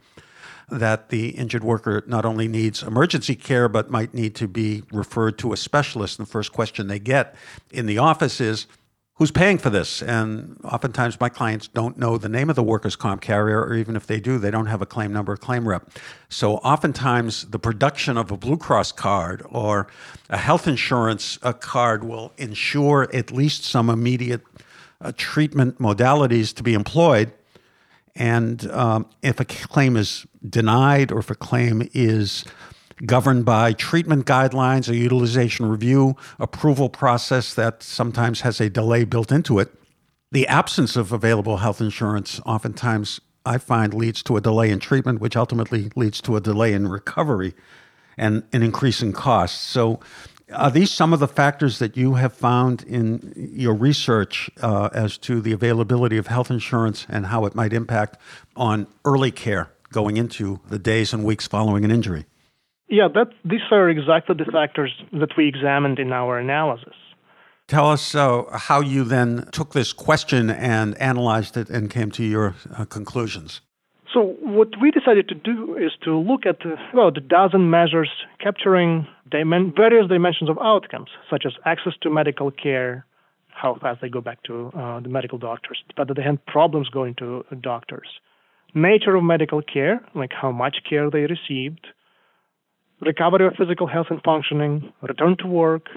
that 0.71 1.09
the 1.09 1.29
injured 1.29 1.63
worker 1.63 2.03
not 2.07 2.25
only 2.25 2.47
needs 2.47 2.83
emergency 2.83 3.35
care, 3.35 3.67
but 3.67 3.89
might 3.89 4.13
need 4.13 4.35
to 4.35 4.47
be 4.47 4.83
referred 4.91 5.37
to 5.39 5.53
a 5.53 5.57
specialist. 5.57 6.19
And 6.19 6.27
the 6.27 6.31
first 6.31 6.51
question 6.51 6.87
they 6.87 6.99
get 6.99 7.35
in 7.71 7.85
the 7.85 7.97
office 7.97 8.39
is, 8.41 8.67
Who's 9.19 9.31
paying 9.31 9.57
for 9.57 9.69
this? 9.69 10.01
And 10.01 10.57
oftentimes, 10.63 11.19
my 11.19 11.27
clients 11.27 11.67
don't 11.67 11.97
know 11.97 12.17
the 12.17 12.29
name 12.29 12.49
of 12.49 12.55
the 12.55 12.63
workers' 12.63 12.95
comp 12.95 13.19
carrier, 13.19 13.59
or 13.59 13.75
even 13.75 13.97
if 13.97 14.07
they 14.07 14.21
do, 14.21 14.37
they 14.37 14.49
don't 14.49 14.67
have 14.67 14.81
a 14.81 14.85
claim 14.85 15.11
number, 15.11 15.35
claim 15.35 15.67
rep. 15.67 15.91
So, 16.29 16.55
oftentimes, 16.59 17.43
the 17.49 17.59
production 17.59 18.15
of 18.15 18.31
a 18.31 18.37
Blue 18.37 18.55
Cross 18.55 18.93
card 18.93 19.45
or 19.49 19.87
a 20.29 20.37
health 20.37 20.69
insurance 20.69 21.37
a 21.41 21.53
card 21.53 22.05
will 22.05 22.31
ensure 22.37 23.13
at 23.13 23.29
least 23.29 23.65
some 23.65 23.89
immediate 23.89 24.41
uh, 25.01 25.11
treatment 25.17 25.79
modalities 25.79 26.55
to 26.55 26.63
be 26.63 26.73
employed 26.73 27.33
and 28.15 28.69
um, 28.71 29.05
if 29.21 29.39
a 29.39 29.45
claim 29.45 29.95
is 29.95 30.25
denied 30.47 31.11
or 31.11 31.19
if 31.19 31.29
a 31.29 31.35
claim 31.35 31.87
is 31.93 32.45
governed 33.05 33.45
by 33.45 33.73
treatment 33.73 34.25
guidelines, 34.25 34.89
a 34.89 34.95
utilization 34.95 35.67
review 35.67 36.15
approval 36.39 36.89
process 36.89 37.53
that 37.53 37.81
sometimes 37.81 38.41
has 38.41 38.59
a 38.59 38.69
delay 38.69 39.05
built 39.05 39.31
into 39.31 39.59
it, 39.59 39.73
the 40.31 40.47
absence 40.47 40.95
of 40.95 41.11
available 41.11 41.57
health 41.57 41.81
insurance 41.81 42.39
oftentimes 42.45 43.21
I 43.45 43.57
find 43.57 43.93
leads 43.93 44.21
to 44.23 44.37
a 44.37 44.41
delay 44.41 44.69
in 44.69 44.79
treatment, 44.79 45.21
which 45.21 45.35
ultimately 45.35 45.91
leads 45.95 46.21
to 46.21 46.35
a 46.35 46.41
delay 46.41 46.73
in 46.73 46.87
recovery 46.87 47.53
and 48.17 48.43
an 48.51 48.61
increase 48.61 49.01
in 49.01 49.13
costs. 49.13 49.59
So 49.59 49.99
are 50.53 50.71
these 50.71 50.91
some 50.91 51.13
of 51.13 51.19
the 51.19 51.27
factors 51.27 51.79
that 51.79 51.95
you 51.95 52.15
have 52.15 52.33
found 52.33 52.83
in 52.83 53.33
your 53.35 53.73
research 53.73 54.49
uh, 54.61 54.89
as 54.93 55.17
to 55.19 55.41
the 55.41 55.51
availability 55.51 56.17
of 56.17 56.27
health 56.27 56.49
insurance 56.49 57.05
and 57.09 57.27
how 57.27 57.45
it 57.45 57.55
might 57.55 57.73
impact 57.73 58.17
on 58.55 58.87
early 59.05 59.31
care 59.31 59.71
going 59.91 60.17
into 60.17 60.59
the 60.69 60.79
days 60.79 61.13
and 61.13 61.23
weeks 61.23 61.47
following 61.47 61.83
an 61.85 61.91
injury? 61.91 62.25
Yeah, 62.87 63.07
that, 63.13 63.29
these 63.45 63.61
are 63.71 63.89
exactly 63.89 64.35
the 64.35 64.51
factors 64.51 64.91
that 65.13 65.29
we 65.37 65.47
examined 65.47 65.99
in 65.99 66.11
our 66.11 66.39
analysis. 66.39 66.95
Tell 67.67 67.91
us 67.91 68.15
uh, 68.15 68.45
how 68.51 68.81
you 68.81 69.03
then 69.03 69.47
took 69.51 69.73
this 69.73 69.93
question 69.93 70.49
and 70.49 70.97
analyzed 70.99 71.55
it 71.55 71.69
and 71.69 71.89
came 71.89 72.09
to 72.11 72.23
your 72.23 72.55
uh, 72.75 72.85
conclusions. 72.85 73.61
So 74.13 74.35
what 74.41 74.69
we 74.81 74.89
decided 74.91 75.27
to 75.29 75.35
do 75.35 75.77
is 75.77 75.91
to 76.03 76.17
look 76.17 76.45
at 76.45 76.65
uh, 76.65 76.75
about 76.93 77.17
a 77.17 77.21
dozen 77.21 77.69
measures 77.69 78.09
capturing 78.39 79.07
dimen- 79.31 79.75
various 79.75 80.07
dimensions 80.07 80.49
of 80.49 80.57
outcomes, 80.59 81.09
such 81.29 81.43
as 81.45 81.53
access 81.65 81.93
to 82.01 82.09
medical 82.09 82.49
care, 82.49 83.05
how 83.49 83.77
fast 83.79 84.01
they 84.01 84.09
go 84.09 84.21
back 84.21 84.41
to 84.43 84.71
uh, 84.75 84.99
the 85.01 85.09
medical 85.09 85.37
doctors, 85.37 85.83
whether 85.95 86.13
they 86.13 86.23
have 86.23 86.43
problems 86.45 86.89
going 86.89 87.13
to 87.15 87.43
doctors, 87.61 88.07
nature 88.73 89.15
of 89.15 89.23
medical 89.23 89.61
care, 89.61 90.01
like 90.15 90.31
how 90.33 90.51
much 90.51 90.77
care 90.89 91.09
they 91.11 91.27
received, 91.27 91.85
recovery 93.01 93.45
of 93.45 93.53
physical 93.57 93.85
health 93.85 94.07
and 94.09 94.21
functioning, 94.23 94.91
return 95.01 95.35
to 95.37 95.47
work, 95.47 95.87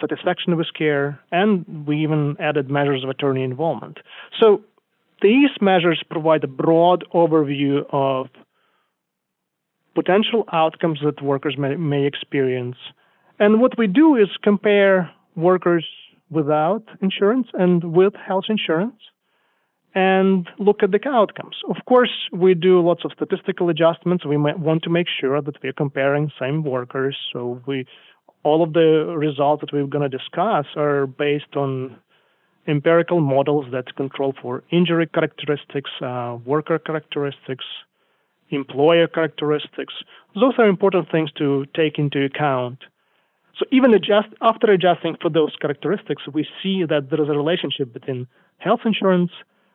satisfaction 0.00 0.56
with 0.56 0.66
care, 0.76 1.20
and 1.30 1.86
we 1.86 2.02
even 2.02 2.36
added 2.40 2.70
measures 2.70 3.04
of 3.04 3.10
attorney 3.10 3.42
involvement. 3.42 3.98
So 4.40 4.62
these 5.24 5.50
measures 5.60 6.00
provide 6.10 6.44
a 6.44 6.52
broad 6.64 7.02
overview 7.14 7.82
of 7.90 8.26
potential 9.94 10.44
outcomes 10.52 11.00
that 11.02 11.22
workers 11.22 11.56
may, 11.58 11.76
may 11.76 12.04
experience. 12.04 12.76
And 13.38 13.60
what 13.62 13.78
we 13.78 13.86
do 13.86 14.16
is 14.16 14.28
compare 14.42 15.10
workers 15.34 15.86
without 16.30 16.84
insurance 17.00 17.48
and 17.54 17.82
with 17.98 18.12
health 18.14 18.44
insurance 18.50 19.00
and 19.94 20.46
look 20.58 20.82
at 20.82 20.90
the 20.90 21.00
outcomes. 21.08 21.56
Of 21.70 21.76
course, 21.86 22.14
we 22.32 22.52
do 22.54 22.80
lots 22.80 23.02
of 23.04 23.12
statistical 23.16 23.70
adjustments. 23.70 24.26
We 24.26 24.36
want 24.36 24.82
to 24.82 24.90
make 24.90 25.06
sure 25.20 25.40
that 25.40 25.62
we're 25.62 25.72
comparing 25.72 26.30
same 26.38 26.64
workers. 26.64 27.16
So 27.32 27.62
we 27.66 27.86
all 28.42 28.62
of 28.62 28.74
the 28.74 29.14
results 29.16 29.62
that 29.62 29.72
we're 29.72 29.86
going 29.86 30.10
to 30.10 30.18
discuss 30.18 30.66
are 30.76 31.06
based 31.06 31.56
on 31.56 31.96
empirical 32.66 33.20
models 33.20 33.66
that 33.72 33.94
control 33.96 34.34
for 34.40 34.62
injury 34.70 35.06
characteristics, 35.06 35.90
uh, 36.00 36.38
worker 36.44 36.78
characteristics, 36.78 37.64
employer 38.50 39.06
characteristics. 39.06 39.94
Those 40.34 40.54
are 40.58 40.68
important 40.68 41.10
things 41.10 41.30
to 41.32 41.66
take 41.74 41.98
into 41.98 42.24
account. 42.24 42.78
So 43.58 43.66
even 43.70 43.94
adjust, 43.94 44.28
after 44.40 44.72
adjusting 44.72 45.16
for 45.20 45.30
those 45.30 45.54
characteristics, 45.60 46.22
we 46.32 46.46
see 46.62 46.84
that 46.84 47.10
there 47.10 47.22
is 47.22 47.28
a 47.28 47.36
relationship 47.36 47.92
between 47.92 48.26
health 48.58 48.80
insurance 48.84 49.30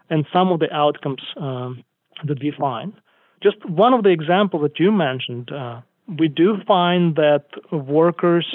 and 0.10 0.26
some 0.34 0.52
of 0.52 0.60
the 0.60 0.72
outcomes 0.74 1.22
um, 1.38 1.84
that 2.26 2.42
we 2.42 2.52
find. 2.52 2.94
Just 3.42 3.64
one 3.70 3.94
of 3.94 4.04
the 4.04 4.10
examples 4.10 4.64
that 4.64 4.80
you 4.80 4.92
mentioned, 4.92 5.52
uh, 5.52 5.82
we 6.18 6.28
do 6.28 6.58
find 6.68 7.16
that 7.16 7.46
workers 7.72 8.48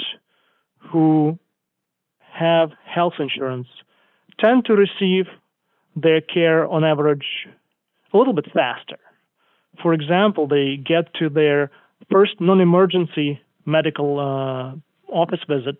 who 0.77 1.39
have 2.31 2.71
health 2.85 3.13
insurance 3.17 3.67
tend 4.39 4.65
to 4.65 4.73
receive 4.73 5.25
their 5.95 6.21
care 6.21 6.67
on 6.67 6.83
average 6.83 7.25
a 8.13 8.17
little 8.17 8.33
bit 8.33 8.45
faster. 8.53 8.97
For 9.81 9.93
example, 9.93 10.47
they 10.47 10.77
get 10.77 11.13
to 11.15 11.29
their 11.29 11.71
first 12.11 12.39
non 12.39 12.61
emergency 12.61 13.41
medical 13.65 14.19
uh, 14.19 15.11
office 15.11 15.41
visit 15.47 15.77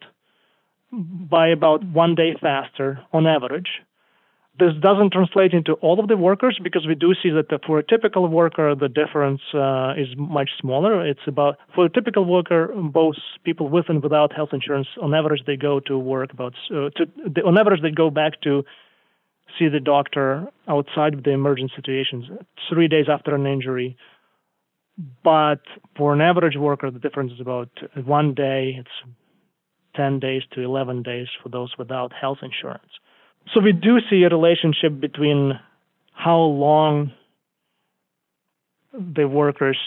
by 0.91 1.47
about 1.47 1.83
one 1.83 2.15
day 2.15 2.35
faster 2.41 2.99
on 3.13 3.27
average. 3.27 3.69
This 4.57 4.71
doesn't 4.79 5.11
translate 5.11 5.51
into 5.51 5.73
all 5.73 5.99
of 5.99 6.07
the 6.07 6.15
workers 6.15 6.57
because 6.63 6.87
we 6.87 6.95
do 6.95 7.13
see 7.21 7.29
that 7.29 7.47
for 7.65 7.77
a 7.79 7.83
typical 7.83 8.25
worker, 8.27 8.73
the 8.73 8.87
difference 8.87 9.41
uh, 9.53 9.93
is 9.97 10.07
much 10.17 10.49
smaller. 10.61 11.05
It's 11.05 11.27
about, 11.27 11.57
for 11.73 11.85
a 11.85 11.89
typical 11.89 12.23
worker, 12.23 12.71
both 12.73 13.15
people 13.43 13.67
with 13.67 13.89
and 13.89 14.01
without 14.01 14.31
health 14.31 14.49
insurance, 14.53 14.87
on 15.01 15.13
average, 15.13 15.41
they 15.45 15.57
go 15.57 15.81
to 15.81 15.99
work 15.99 16.31
about, 16.31 16.53
uh, 16.71 16.89
to, 16.95 17.41
on 17.45 17.57
average, 17.57 17.81
they 17.81 17.91
go 17.91 18.09
back 18.09 18.39
to 18.43 18.63
see 19.59 19.67
the 19.67 19.81
doctor 19.81 20.47
outside 20.69 21.13
of 21.13 21.23
the 21.23 21.31
emergent 21.31 21.71
situations 21.75 22.25
three 22.69 22.87
days 22.87 23.07
after 23.09 23.35
an 23.35 23.45
injury. 23.45 23.97
But 25.21 25.61
for 25.97 26.13
an 26.13 26.21
average 26.21 26.55
worker, 26.55 26.89
the 26.91 26.99
difference 26.99 27.33
is 27.33 27.41
about 27.41 27.69
one 28.05 28.33
day. 28.33 28.77
It's 28.79 29.13
10 29.95 30.19
days 30.19 30.43
to 30.53 30.61
11 30.61 31.03
days 31.03 31.27
for 31.41 31.49
those 31.49 31.73
without 31.77 32.13
health 32.13 32.39
insurance. 32.41 32.91
So 33.53 33.59
we 33.61 33.71
do 33.71 33.99
see 34.09 34.23
a 34.23 34.29
relationship 34.29 34.99
between 34.99 35.59
how 36.13 36.39
long 36.39 37.11
the 38.93 39.27
workers 39.27 39.77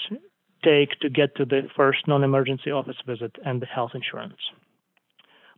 take 0.65 0.99
to 1.01 1.09
get 1.09 1.37
to 1.37 1.45
the 1.45 1.63
first 1.77 2.07
non 2.07 2.25
emergency 2.25 2.71
office 2.71 2.97
visit 3.07 3.37
and 3.45 3.61
the 3.63 3.67
health 3.67 3.93
insurance. 3.95 4.39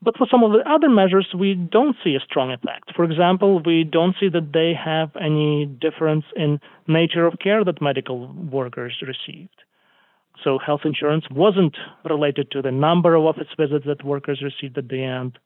But 0.02 0.16
for 0.16 0.26
some 0.30 0.42
of 0.42 0.52
the 0.52 0.68
other 0.68 0.88
measures, 0.88 1.28
we 1.38 1.54
don't 1.54 1.94
see 2.02 2.14
a 2.14 2.20
strong 2.20 2.52
effect. 2.52 2.92
For 2.96 3.04
example, 3.04 3.60
we 3.62 3.84
don't 3.84 4.16
see 4.18 4.30
that 4.30 4.52
they 4.52 4.72
have 4.72 5.10
any 5.20 5.66
difference 5.66 6.24
in 6.34 6.58
nature 6.88 7.26
of 7.26 7.38
care 7.38 7.64
that 7.64 7.82
medical 7.82 8.32
workers 8.50 8.96
received. 9.02 9.54
So 10.42 10.58
health 10.58 10.82
insurance 10.84 11.26
wasn't 11.30 11.76
related 12.08 12.50
to 12.52 12.62
the 12.62 12.70
number 12.70 13.14
of 13.14 13.24
office 13.24 13.48
visits 13.58 13.84
that 13.86 14.02
workers 14.02 14.42
received 14.42 14.78
at 14.78 14.88
the 14.88 15.02
end, 15.02 15.38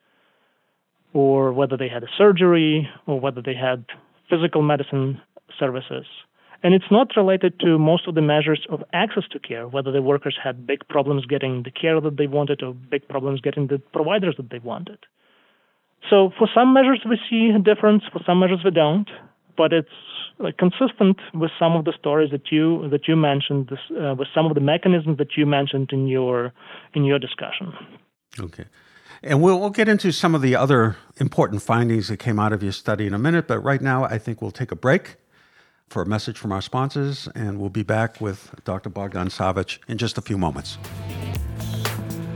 or 1.14 1.52
whether 1.52 1.76
they 1.78 1.88
had 1.88 2.02
a 2.02 2.08
surgery, 2.18 2.86
or 3.06 3.18
whether 3.18 3.40
they 3.40 3.54
had 3.54 3.86
physical 4.28 4.60
medicine 4.60 5.20
services. 5.58 6.04
And 6.62 6.74
it's 6.74 6.90
not 6.90 7.08
related 7.16 7.60
to 7.60 7.78
most 7.78 8.08
of 8.08 8.14
the 8.14 8.22
measures 8.22 8.66
of 8.70 8.82
access 8.92 9.24
to 9.32 9.38
care, 9.38 9.68
whether 9.68 9.92
the 9.92 10.02
workers 10.02 10.36
had 10.42 10.66
big 10.66 10.86
problems 10.88 11.26
getting 11.26 11.62
the 11.62 11.70
care 11.70 12.00
that 12.00 12.16
they 12.16 12.26
wanted 12.26 12.62
or 12.62 12.72
big 12.72 13.06
problems 13.06 13.40
getting 13.40 13.66
the 13.66 13.78
providers 13.92 14.34
that 14.38 14.50
they 14.50 14.60
wanted. 14.60 14.98
So 16.10 16.30
for 16.38 16.48
some 16.54 16.72
measures 16.72 17.00
we 17.08 17.18
see 17.30 17.50
a 17.54 17.58
difference, 17.58 18.02
for 18.12 18.20
some 18.26 18.40
measures 18.40 18.60
we 18.64 18.70
don't, 18.70 19.08
but 19.56 19.72
it's 19.72 19.88
like, 20.38 20.56
consistent 20.56 21.18
with 21.34 21.50
some 21.58 21.76
of 21.76 21.84
the 21.84 21.92
stories 21.98 22.30
that 22.30 22.50
you 22.50 22.88
that 22.88 23.06
you 23.06 23.14
mentioned, 23.14 23.68
this, 23.68 23.78
uh, 23.90 24.14
with 24.18 24.28
some 24.34 24.46
of 24.46 24.54
the 24.54 24.60
mechanisms 24.60 25.18
that 25.18 25.36
you 25.36 25.46
mentioned 25.46 25.90
in 25.92 26.08
your 26.08 26.52
in 26.94 27.04
your 27.04 27.18
discussion. 27.18 27.72
Okay. 28.40 28.64
And 29.26 29.40
we'll, 29.40 29.58
we'll 29.58 29.70
get 29.70 29.88
into 29.88 30.12
some 30.12 30.34
of 30.34 30.42
the 30.42 30.54
other 30.54 30.96
important 31.16 31.62
findings 31.62 32.08
that 32.08 32.18
came 32.18 32.38
out 32.38 32.52
of 32.52 32.62
your 32.62 32.72
study 32.72 33.06
in 33.06 33.14
a 33.14 33.18
minute, 33.18 33.48
but 33.48 33.58
right 33.60 33.80
now 33.80 34.04
I 34.04 34.18
think 34.18 34.42
we'll 34.42 34.50
take 34.50 34.70
a 34.70 34.76
break 34.76 35.16
for 35.88 36.02
a 36.02 36.06
message 36.06 36.36
from 36.36 36.52
our 36.52 36.60
sponsors, 36.60 37.26
and 37.34 37.58
we'll 37.58 37.70
be 37.70 37.82
back 37.82 38.20
with 38.20 38.54
Dr. 38.64 38.90
Bogdan 38.90 39.28
Savych 39.28 39.78
in 39.88 39.96
just 39.96 40.18
a 40.18 40.20
few 40.20 40.36
moments. 40.36 40.76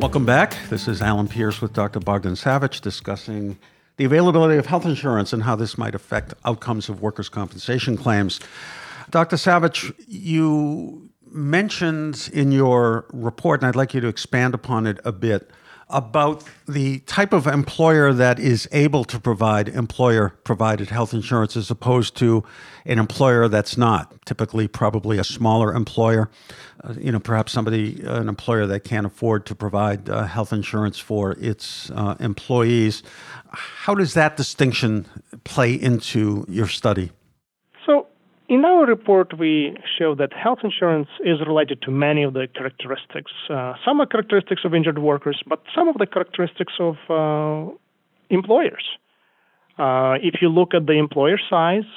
Welcome 0.00 0.24
back. 0.26 0.56
This 0.68 0.88
is 0.88 1.00
Alan 1.02 1.28
Pierce 1.28 1.60
with 1.60 1.74
Dr. 1.74 2.00
Bogdan 2.00 2.32
Savych 2.32 2.80
discussing 2.80 3.58
the 3.98 4.04
availability 4.04 4.58
of 4.58 4.66
health 4.66 4.84
insurance 4.84 5.32
and 5.32 5.44
how 5.44 5.54
this 5.54 5.78
might 5.78 5.94
affect 5.94 6.34
outcomes 6.44 6.88
of 6.88 7.02
workers' 7.02 7.28
compensation 7.28 7.96
claims. 7.96 8.40
Dr. 9.10 9.36
Savych, 9.36 9.94
you 10.08 11.08
mentioned 11.30 12.30
in 12.32 12.52
your 12.52 13.06
report, 13.12 13.60
and 13.60 13.68
I'd 13.68 13.76
like 13.76 13.94
you 13.94 14.00
to 14.00 14.08
expand 14.08 14.54
upon 14.54 14.86
it 14.86 14.98
a 15.04 15.12
bit, 15.12 15.50
about 15.92 16.44
the 16.66 17.00
type 17.00 17.32
of 17.32 17.46
employer 17.46 18.12
that 18.12 18.38
is 18.38 18.68
able 18.72 19.04
to 19.04 19.18
provide 19.20 19.68
employer 19.68 20.30
provided 20.44 20.90
health 20.90 21.12
insurance 21.14 21.56
as 21.56 21.70
opposed 21.70 22.16
to 22.16 22.42
an 22.84 22.98
employer 22.98 23.48
that's 23.48 23.76
not 23.76 24.14
typically 24.24 24.66
probably 24.66 25.18
a 25.18 25.24
smaller 25.24 25.74
employer. 25.74 26.30
Uh, 26.82 26.94
you 26.98 27.12
know 27.12 27.20
perhaps 27.20 27.52
somebody 27.52 28.02
an 28.04 28.28
employer 28.28 28.66
that 28.66 28.80
can't 28.80 29.06
afford 29.06 29.46
to 29.46 29.54
provide 29.54 30.08
uh, 30.08 30.24
health 30.24 30.52
insurance 30.52 30.98
for 30.98 31.32
its 31.38 31.90
uh, 31.90 32.16
employees. 32.18 33.02
How 33.50 33.94
does 33.94 34.14
that 34.14 34.36
distinction 34.36 35.06
play 35.44 35.74
into 35.74 36.44
your 36.48 36.68
study 36.68 37.12
in 38.52 38.66
our 38.66 38.84
report, 38.84 39.38
we 39.38 39.74
show 39.98 40.14
that 40.14 40.30
health 40.34 40.58
insurance 40.62 41.08
is 41.24 41.40
related 41.46 41.80
to 41.80 41.90
many 41.90 42.22
of 42.22 42.34
the 42.34 42.46
characteristics. 42.54 43.32
Uh, 43.48 43.72
some 43.82 43.98
are 43.98 44.04
characteristics 44.04 44.60
of 44.66 44.74
injured 44.74 44.98
workers, 44.98 45.42
but 45.46 45.62
some 45.74 45.88
of 45.88 45.96
the 45.96 46.06
characteristics 46.06 46.74
of 46.78 46.96
uh, 47.08 47.72
employers. 48.28 48.84
Uh, 49.78 50.16
if 50.20 50.34
you 50.42 50.50
look 50.50 50.74
at 50.74 50.84
the 50.84 50.92
employer 50.92 51.38
size, 51.48 51.90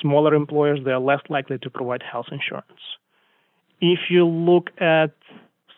smaller 0.00 0.32
employers 0.34 0.80
they 0.86 0.90
are 0.90 1.04
less 1.12 1.20
likely 1.28 1.58
to 1.58 1.68
provide 1.68 2.02
health 2.02 2.28
insurance. 2.32 2.84
If 3.82 3.98
you 4.08 4.24
look 4.26 4.70
at 4.80 5.12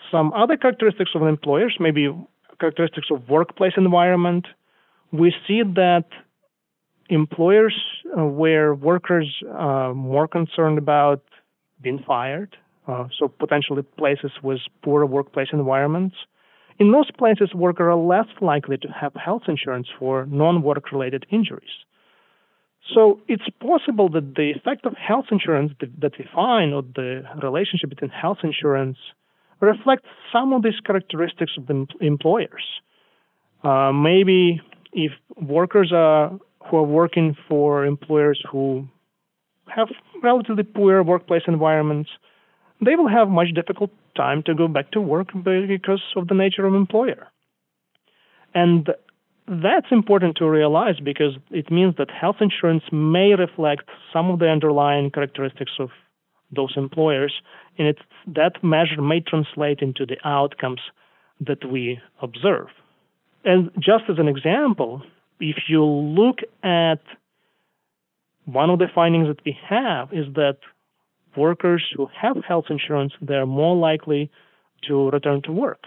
some 0.08 0.32
other 0.34 0.56
characteristics 0.56 1.10
of 1.16 1.22
employers, 1.22 1.76
maybe 1.80 2.14
characteristics 2.60 3.08
of 3.10 3.28
workplace 3.28 3.72
environment, 3.76 4.46
we 5.10 5.34
see 5.48 5.62
that 5.64 6.04
employers 7.08 7.76
uh, 8.18 8.24
where 8.24 8.74
workers 8.74 9.42
are 9.52 9.94
more 9.94 10.28
concerned 10.28 10.78
about 10.78 11.22
being 11.80 12.02
fired, 12.06 12.56
uh, 12.88 13.06
so 13.18 13.28
potentially 13.28 13.82
places 13.82 14.30
with 14.42 14.60
poor 14.82 15.04
workplace 15.06 15.48
environments. 15.52 16.16
In 16.78 16.92
those 16.92 17.10
places, 17.10 17.54
workers 17.54 17.86
are 17.86 17.96
less 17.96 18.26
likely 18.40 18.76
to 18.78 18.88
have 18.88 19.12
health 19.14 19.42
insurance 19.48 19.88
for 19.98 20.26
non-work 20.26 20.92
related 20.92 21.26
injuries. 21.30 21.70
So 22.94 23.20
it's 23.26 23.48
possible 23.60 24.08
that 24.10 24.34
the 24.36 24.52
effect 24.54 24.86
of 24.86 24.94
health 24.94 25.26
insurance 25.30 25.72
that 25.80 26.12
we 26.18 26.24
find, 26.32 26.72
or 26.72 26.82
the 26.82 27.22
relationship 27.42 27.90
between 27.90 28.10
health 28.10 28.38
insurance, 28.44 28.98
reflects 29.60 30.06
some 30.32 30.52
of 30.52 30.62
these 30.62 30.78
characteristics 30.84 31.52
of 31.58 31.66
the 31.66 31.86
employers. 32.00 32.64
Uh, 33.64 33.90
maybe 33.92 34.60
if 34.92 35.12
workers 35.40 35.90
are 35.92 36.38
who 36.68 36.76
are 36.76 36.82
working 36.82 37.36
for 37.48 37.84
employers 37.84 38.42
who 38.50 38.86
have 39.74 39.88
relatively 40.22 40.62
poor 40.62 41.02
workplace 41.02 41.42
environments, 41.46 42.10
they 42.84 42.94
will 42.94 43.08
have 43.08 43.28
much 43.28 43.48
difficult 43.54 43.90
time 44.16 44.42
to 44.44 44.54
go 44.54 44.68
back 44.68 44.90
to 44.92 45.00
work 45.00 45.28
because 45.34 46.02
of 46.16 46.28
the 46.28 46.34
nature 46.34 46.66
of 46.66 46.74
employer. 46.74 47.28
And 48.54 48.88
that's 49.46 49.86
important 49.90 50.36
to 50.36 50.48
realize 50.48 50.98
because 51.02 51.34
it 51.50 51.70
means 51.70 51.94
that 51.98 52.10
health 52.10 52.36
insurance 52.40 52.82
may 52.90 53.34
reflect 53.34 53.88
some 54.12 54.30
of 54.30 54.38
the 54.38 54.48
underlying 54.48 55.10
characteristics 55.10 55.72
of 55.78 55.90
those 56.54 56.74
employers, 56.76 57.34
and 57.78 57.88
it, 57.88 57.98
that 58.26 58.62
measure 58.62 59.02
may 59.02 59.20
translate 59.20 59.80
into 59.80 60.06
the 60.06 60.16
outcomes 60.24 60.80
that 61.40 61.64
we 61.70 62.00
observe. 62.22 62.68
And 63.44 63.70
just 63.74 64.04
as 64.08 64.18
an 64.18 64.28
example, 64.28 65.02
if 65.40 65.56
you 65.68 65.84
look 65.84 66.38
at 66.62 67.00
one 68.44 68.70
of 68.70 68.78
the 68.78 68.86
findings 68.94 69.28
that 69.28 69.44
we 69.44 69.56
have 69.68 70.12
is 70.12 70.26
that 70.34 70.58
workers 71.36 71.84
who 71.96 72.08
have 72.20 72.36
health 72.46 72.66
insurance 72.70 73.12
they're 73.20 73.46
more 73.46 73.76
likely 73.76 74.30
to 74.88 75.10
return 75.10 75.42
to 75.42 75.52
work. 75.52 75.84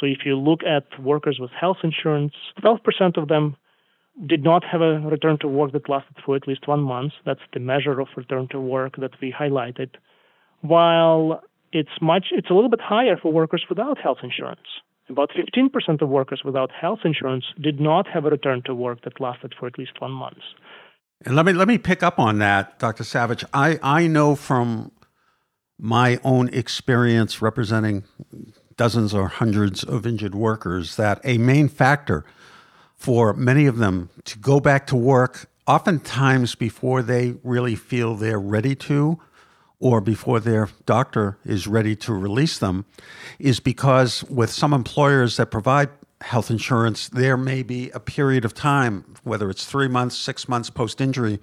So 0.00 0.06
if 0.06 0.18
you 0.24 0.36
look 0.36 0.60
at 0.64 0.84
workers 1.00 1.38
with 1.40 1.50
health 1.50 1.78
insurance, 1.84 2.32
12% 2.62 3.16
of 3.16 3.28
them 3.28 3.56
did 4.26 4.42
not 4.42 4.64
have 4.64 4.80
a 4.80 5.00
return 5.00 5.38
to 5.40 5.48
work 5.48 5.72
that 5.72 5.88
lasted 5.88 6.16
for 6.24 6.36
at 6.36 6.48
least 6.48 6.66
one 6.66 6.80
month. 6.80 7.12
That's 7.24 7.40
the 7.52 7.60
measure 7.60 8.00
of 8.00 8.08
return 8.16 8.48
to 8.50 8.60
work 8.60 8.96
that 8.98 9.10
we 9.20 9.32
highlighted. 9.32 9.90
While 10.60 11.42
it's 11.72 12.00
much, 12.00 12.26
it's 12.30 12.50
a 12.50 12.54
little 12.54 12.70
bit 12.70 12.80
higher 12.80 13.16
for 13.16 13.32
workers 13.32 13.64
without 13.68 13.98
health 13.98 14.18
insurance. 14.22 14.60
About 15.08 15.30
15% 15.30 16.00
of 16.00 16.08
workers 16.08 16.42
without 16.44 16.70
health 16.70 17.00
insurance 17.04 17.44
did 17.60 17.78
not 17.78 18.06
have 18.08 18.24
a 18.24 18.30
return 18.30 18.62
to 18.64 18.74
work 18.74 19.02
that 19.04 19.20
lasted 19.20 19.54
for 19.58 19.66
at 19.66 19.78
least 19.78 20.00
one 20.00 20.12
month. 20.12 20.38
And 21.24 21.36
let 21.36 21.46
me 21.46 21.52
let 21.52 21.68
me 21.68 21.78
pick 21.78 22.02
up 22.02 22.18
on 22.18 22.38
that, 22.38 22.78
Dr. 22.78 23.04
Savych. 23.04 23.44
I, 23.52 23.78
I 23.82 24.06
know 24.06 24.34
from 24.34 24.92
my 25.78 26.18
own 26.24 26.48
experience 26.48 27.42
representing 27.42 28.04
dozens 28.76 29.14
or 29.14 29.28
hundreds 29.28 29.84
of 29.84 30.06
injured 30.06 30.34
workers 30.34 30.96
that 30.96 31.20
a 31.24 31.38
main 31.38 31.68
factor 31.68 32.24
for 32.94 33.34
many 33.34 33.66
of 33.66 33.78
them 33.78 34.10
to 34.24 34.38
go 34.38 34.60
back 34.60 34.86
to 34.86 34.96
work, 34.96 35.50
oftentimes 35.66 36.54
before 36.54 37.02
they 37.02 37.34
really 37.42 37.74
feel 37.74 38.14
they're 38.14 38.40
ready 38.40 38.74
to, 38.74 39.20
or 39.84 40.00
before 40.00 40.40
their 40.40 40.70
doctor 40.86 41.36
is 41.44 41.66
ready 41.66 41.94
to 41.94 42.14
release 42.14 42.58
them 42.58 42.86
is 43.38 43.60
because 43.60 44.24
with 44.24 44.50
some 44.50 44.72
employers 44.72 45.36
that 45.36 45.50
provide 45.50 45.90
health 46.22 46.50
insurance, 46.50 47.06
there 47.10 47.36
may 47.36 47.62
be 47.62 47.90
a 47.90 48.00
period 48.00 48.46
of 48.46 48.54
time, 48.54 49.04
whether 49.24 49.50
it's 49.50 49.66
three 49.66 49.86
months, 49.86 50.16
six 50.16 50.48
months 50.48 50.70
post 50.70 51.02
injury, 51.02 51.38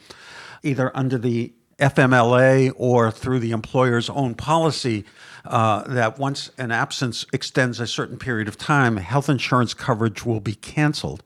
either 0.63 0.91
under 0.97 1.19
the 1.19 1.53
FMLA 1.77 2.73
or 2.77 3.11
through 3.11 3.37
the 3.37 3.51
employer's 3.51 4.09
own 4.09 4.33
policy, 4.33 5.05
uh, 5.45 5.83
that 5.83 6.17
once 6.17 6.49
an 6.57 6.71
absence 6.71 7.27
extends 7.31 7.79
a 7.79 7.85
certain 7.85 8.17
period 8.17 8.47
of 8.47 8.57
time, 8.57 8.97
health 8.97 9.29
insurance 9.29 9.75
coverage 9.75 10.25
will 10.25 10.39
be 10.39 10.55
canceled. 10.55 11.21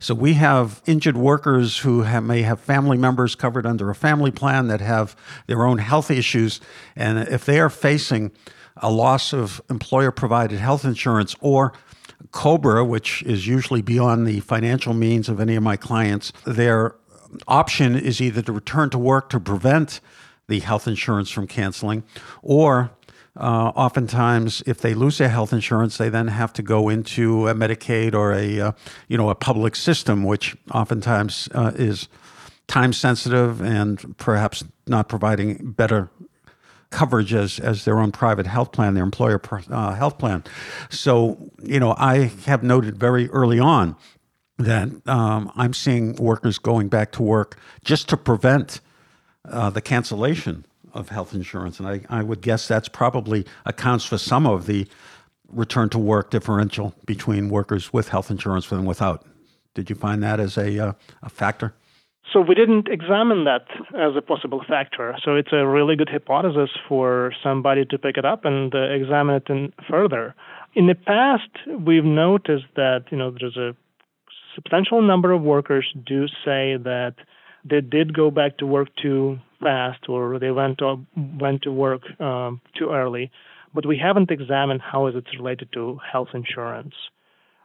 So 0.00 0.14
we 0.14 0.34
have 0.34 0.80
injured 0.86 1.16
workers 1.16 1.78
who 1.78 2.02
have, 2.02 2.22
may 2.22 2.42
have 2.42 2.60
family 2.60 2.96
members 2.96 3.34
covered 3.34 3.66
under 3.66 3.90
a 3.90 3.94
family 3.94 4.30
plan 4.30 4.68
that 4.68 4.80
have 4.80 5.16
their 5.46 5.66
own 5.66 5.78
health 5.78 6.10
issues. 6.10 6.60
And 6.94 7.18
if 7.18 7.44
they 7.44 7.58
are 7.58 7.70
facing 7.70 8.30
a 8.76 8.90
loss 8.92 9.32
of 9.32 9.60
employer 9.68 10.12
provided 10.12 10.60
health 10.60 10.84
insurance 10.84 11.34
or 11.40 11.72
COBRA, 12.30 12.84
which 12.84 13.22
is 13.22 13.48
usually 13.48 13.82
beyond 13.82 14.26
the 14.26 14.38
financial 14.40 14.94
means 14.94 15.28
of 15.28 15.40
any 15.40 15.56
of 15.56 15.64
my 15.64 15.76
clients, 15.76 16.32
their 16.44 16.94
option 17.48 17.96
is 17.96 18.20
either 18.20 18.42
to 18.42 18.52
return 18.52 18.90
to 18.90 18.98
work 18.98 19.28
to 19.30 19.40
prevent 19.40 20.00
the 20.46 20.60
health 20.60 20.86
insurance 20.88 21.28
from 21.28 21.46
canceling, 21.46 22.02
or 22.40 22.90
uh, 23.38 23.72
oftentimes, 23.76 24.62
if 24.66 24.80
they 24.80 24.94
lose 24.94 25.18
their 25.18 25.28
health 25.28 25.52
insurance, 25.52 25.96
they 25.96 26.08
then 26.08 26.28
have 26.28 26.52
to 26.54 26.62
go 26.62 26.88
into 26.88 27.48
a 27.48 27.54
Medicaid 27.54 28.14
or 28.14 28.32
a 28.32 28.60
uh, 28.60 28.72
you 29.06 29.16
know 29.16 29.30
a 29.30 29.34
public 29.34 29.76
system, 29.76 30.24
which 30.24 30.56
oftentimes 30.74 31.48
uh, 31.54 31.72
is 31.74 32.08
time 32.66 32.92
sensitive 32.92 33.60
and 33.60 34.16
perhaps 34.18 34.64
not 34.86 35.08
providing 35.08 35.72
better 35.72 36.10
coverage 36.90 37.34
as, 37.34 37.58
as 37.58 37.84
their 37.84 37.98
own 37.98 38.12
private 38.12 38.46
health 38.46 38.72
plan, 38.72 38.94
their 38.94 39.04
employer 39.04 39.40
uh, 39.70 39.94
health 39.94 40.18
plan. 40.18 40.42
So, 40.90 41.50
you 41.62 41.80
know, 41.80 41.94
I 41.98 42.30
have 42.46 42.62
noted 42.62 42.98
very 42.98 43.28
early 43.30 43.58
on 43.58 43.96
that 44.58 44.88
um, 45.06 45.52
I'm 45.54 45.74
seeing 45.74 46.14
workers 46.16 46.58
going 46.58 46.88
back 46.88 47.12
to 47.12 47.22
work 47.22 47.58
just 47.84 48.08
to 48.08 48.16
prevent 48.16 48.80
uh, 49.44 49.70
the 49.70 49.80
cancellation 49.80 50.66
of 50.98 51.08
health 51.08 51.32
insurance. 51.34 51.78
And 51.78 51.88
I, 51.88 52.00
I 52.10 52.22
would 52.22 52.40
guess 52.40 52.68
that's 52.68 52.88
probably 52.88 53.46
accounts 53.64 54.04
for 54.04 54.18
some 54.18 54.46
of 54.46 54.66
the 54.66 54.86
return 55.50 55.88
to 55.90 55.98
work 55.98 56.30
differential 56.30 56.94
between 57.06 57.48
workers 57.48 57.92
with 57.92 58.08
health 58.08 58.30
insurance 58.30 58.70
and 58.70 58.86
without. 58.86 59.24
Did 59.74 59.88
you 59.88 59.96
find 59.96 60.22
that 60.22 60.40
as 60.40 60.58
a, 60.58 60.88
uh, 60.88 60.92
a 61.22 61.28
factor? 61.28 61.74
So 62.32 62.40
we 62.40 62.54
didn't 62.54 62.88
examine 62.88 63.44
that 63.44 63.66
as 63.94 64.14
a 64.14 64.20
possible 64.20 64.62
factor. 64.68 65.16
So 65.24 65.34
it's 65.36 65.52
a 65.52 65.66
really 65.66 65.96
good 65.96 66.10
hypothesis 66.10 66.70
for 66.86 67.32
somebody 67.42 67.86
to 67.86 67.98
pick 67.98 68.18
it 68.18 68.24
up 68.26 68.44
and 68.44 68.74
uh, 68.74 68.80
examine 68.90 69.36
it 69.36 69.48
in 69.48 69.72
further. 69.88 70.34
In 70.74 70.88
the 70.88 70.94
past, 70.94 71.48
we've 71.86 72.04
noticed 72.04 72.66
that 72.76 73.04
you 73.10 73.16
know 73.16 73.30
there's 73.30 73.56
a 73.56 73.74
substantial 74.54 75.00
number 75.00 75.32
of 75.32 75.40
workers 75.40 75.86
do 76.04 76.26
say 76.44 76.76
that 76.76 77.14
they 77.70 77.80
did 77.80 78.14
go 78.14 78.30
back 78.30 78.58
to 78.58 78.66
work 78.66 78.88
too 79.00 79.38
fast 79.60 80.08
or 80.08 80.38
they 80.38 80.50
went 80.50 80.78
to, 80.78 81.04
went 81.40 81.62
to 81.62 81.72
work 81.72 82.02
um, 82.20 82.60
too 82.76 82.90
early, 82.90 83.30
but 83.74 83.86
we 83.86 83.98
haven't 83.98 84.30
examined 84.30 84.80
how 84.80 85.06
is 85.06 85.14
it 85.14 85.24
related 85.38 85.68
to 85.72 85.98
health 86.12 86.28
insurance 86.34 86.94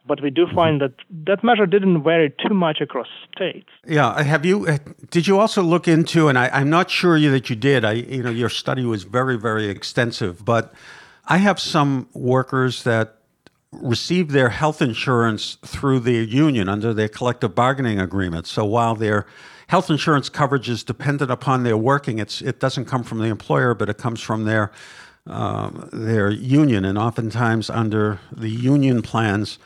but 0.05 0.21
we 0.21 0.29
do 0.29 0.47
find 0.53 0.81
that 0.81 0.93
that 1.25 1.43
measure 1.43 1.65
didn't 1.65 2.03
vary 2.03 2.33
too 2.45 2.53
much 2.53 2.81
across 2.81 3.07
states. 3.35 3.69
Yeah, 3.87 4.21
have 4.21 4.45
you? 4.45 4.67
Uh, 4.67 4.77
did 5.09 5.27
you 5.27 5.39
also 5.39 5.61
look 5.61 5.87
into? 5.87 6.27
And 6.27 6.37
I, 6.37 6.61
am 6.61 6.69
not 6.69 6.89
sure 6.89 7.19
that 7.19 7.49
you 7.49 7.55
did. 7.55 7.85
I, 7.85 7.93
you 7.93 8.23
know, 8.23 8.29
your 8.29 8.49
study 8.49 8.85
was 8.85 9.03
very, 9.03 9.37
very 9.37 9.69
extensive. 9.69 10.43
But 10.43 10.73
I 11.25 11.37
have 11.37 11.59
some 11.59 12.09
workers 12.13 12.83
that 12.83 13.17
receive 13.71 14.31
their 14.31 14.49
health 14.49 14.81
insurance 14.81 15.57
through 15.65 16.01
the 16.01 16.25
union 16.25 16.69
under 16.69 16.93
their 16.93 17.07
collective 17.07 17.55
bargaining 17.55 17.99
agreement. 17.99 18.45
So 18.45 18.65
while 18.65 18.95
their 18.95 19.25
health 19.73 19.89
insurance 19.89 20.29
coverage 20.29 20.69
is 20.69 20.83
dependent 20.83 21.31
upon 21.31 21.63
their 21.63 21.75
working, 21.75 22.19
it's 22.19 22.43
it 22.43 22.59
doesn't 22.59 22.85
come 22.85 23.03
from 23.03 23.17
the 23.17 23.25
employer, 23.25 23.73
but 23.73 23.89
it 23.89 23.97
comes 23.97 24.21
from 24.21 24.43
their 24.43 24.71
um, 25.25 25.89
their 25.91 26.29
union, 26.29 26.85
and 26.85 26.95
oftentimes 26.95 27.71
under 27.71 28.19
the 28.31 28.51
union 28.51 29.01
plans 29.01 29.57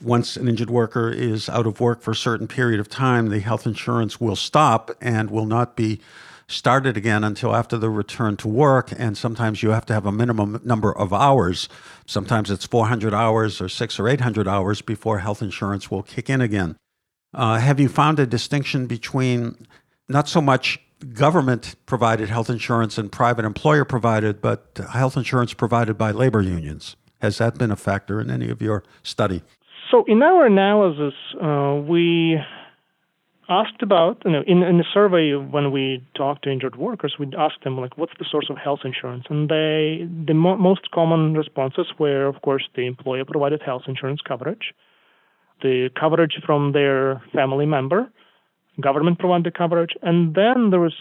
once 0.00 0.36
an 0.36 0.46
injured 0.46 0.70
worker 0.70 1.10
is 1.10 1.48
out 1.48 1.66
of 1.66 1.80
work 1.80 2.00
for 2.00 2.12
a 2.12 2.14
certain 2.14 2.46
period 2.46 2.78
of 2.78 2.88
time, 2.88 3.28
the 3.28 3.40
health 3.40 3.66
insurance 3.66 4.20
will 4.20 4.36
stop 4.36 4.92
and 5.00 5.32
will 5.32 5.46
not 5.46 5.74
be 5.74 6.00
started 6.46 6.96
again 6.96 7.24
until 7.24 7.52
after 7.52 7.76
the 7.76 7.90
return 7.90 8.36
to 8.36 8.46
work. 8.46 8.92
And 8.96 9.18
sometimes 9.18 9.64
you 9.64 9.70
have 9.70 9.86
to 9.86 9.94
have 9.94 10.06
a 10.06 10.12
minimum 10.12 10.60
number 10.62 10.96
of 10.96 11.12
hours. 11.12 11.68
Sometimes 12.06 12.52
it's 12.52 12.66
400 12.66 13.12
hours 13.12 13.60
or 13.60 13.68
six 13.68 13.98
or 13.98 14.06
800 14.06 14.46
hours 14.46 14.80
before 14.80 15.18
health 15.18 15.42
insurance 15.42 15.90
will 15.90 16.04
kick 16.04 16.30
in 16.30 16.40
again. 16.40 16.76
Uh, 17.36 17.58
have 17.58 17.78
you 17.78 17.88
found 17.88 18.18
a 18.18 18.26
distinction 18.26 18.86
between 18.86 19.66
not 20.08 20.26
so 20.26 20.40
much 20.40 20.80
government 21.12 21.76
provided 21.84 22.30
health 22.30 22.48
insurance 22.48 22.96
and 22.96 23.12
private 23.12 23.44
employer 23.44 23.84
provided, 23.84 24.40
but 24.40 24.80
health 24.90 25.18
insurance 25.18 25.52
provided 25.52 25.98
by 25.98 26.10
labor 26.10 26.40
unions? 26.40 26.96
Has 27.20 27.36
that 27.36 27.58
been 27.58 27.70
a 27.70 27.76
factor 27.76 28.22
in 28.22 28.30
any 28.30 28.48
of 28.48 28.62
your 28.62 28.82
study? 29.02 29.42
So 29.90 30.04
in 30.08 30.22
our 30.22 30.46
analysis, 30.46 31.12
uh, 31.40 31.74
we 31.86 32.38
asked 33.50 33.82
about 33.82 34.22
you 34.24 34.32
know 34.32 34.42
in, 34.46 34.62
in 34.62 34.78
the 34.78 34.84
survey 34.92 35.34
when 35.34 35.70
we 35.70 36.02
talked 36.16 36.44
to 36.44 36.50
injured 36.50 36.76
workers, 36.76 37.16
we 37.18 37.30
asked 37.38 37.62
them 37.64 37.78
like 37.78 37.98
what's 37.98 38.12
the 38.18 38.24
source 38.30 38.48
of 38.48 38.56
health 38.56 38.80
insurance, 38.84 39.24
and 39.28 39.50
they 39.50 40.08
the 40.26 40.34
mo- 40.34 40.56
most 40.56 40.90
common 40.90 41.34
responses 41.34 41.86
were 41.98 42.24
of 42.24 42.40
course 42.40 42.64
the 42.74 42.86
employer 42.86 43.26
provided 43.26 43.62
health 43.62 43.82
insurance 43.86 44.20
coverage, 44.26 44.72
the 45.62 45.90
coverage 45.98 46.38
from 46.44 46.72
their 46.72 47.22
family 47.32 47.66
member, 47.66 48.10
government 48.80 49.18
provided 49.18 49.56
coverage, 49.56 49.94
and 50.02 50.34
then 50.34 50.70
there 50.70 50.80
was 50.80 50.94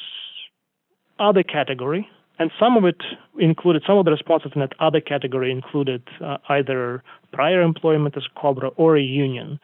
other 1.20 1.44
category 1.44 2.08
and 2.38 2.52
some 2.60 2.76
of 2.78 2.86
it 2.86 3.02
included 3.40 3.84
some 3.88 3.98
of 3.98 4.06
the 4.06 4.12
responses 4.12 4.52
in 4.56 4.62
that 4.62 4.74
other 4.80 5.00
category 5.00 5.52
included 5.52 6.04
uh, 6.24 6.38
either 6.50 7.04
prior 7.32 7.62
employment 7.62 8.18
as 8.18 8.24
COBRA 8.40 8.70
or 8.76 8.98
a 8.98 9.02
union. 9.02 9.60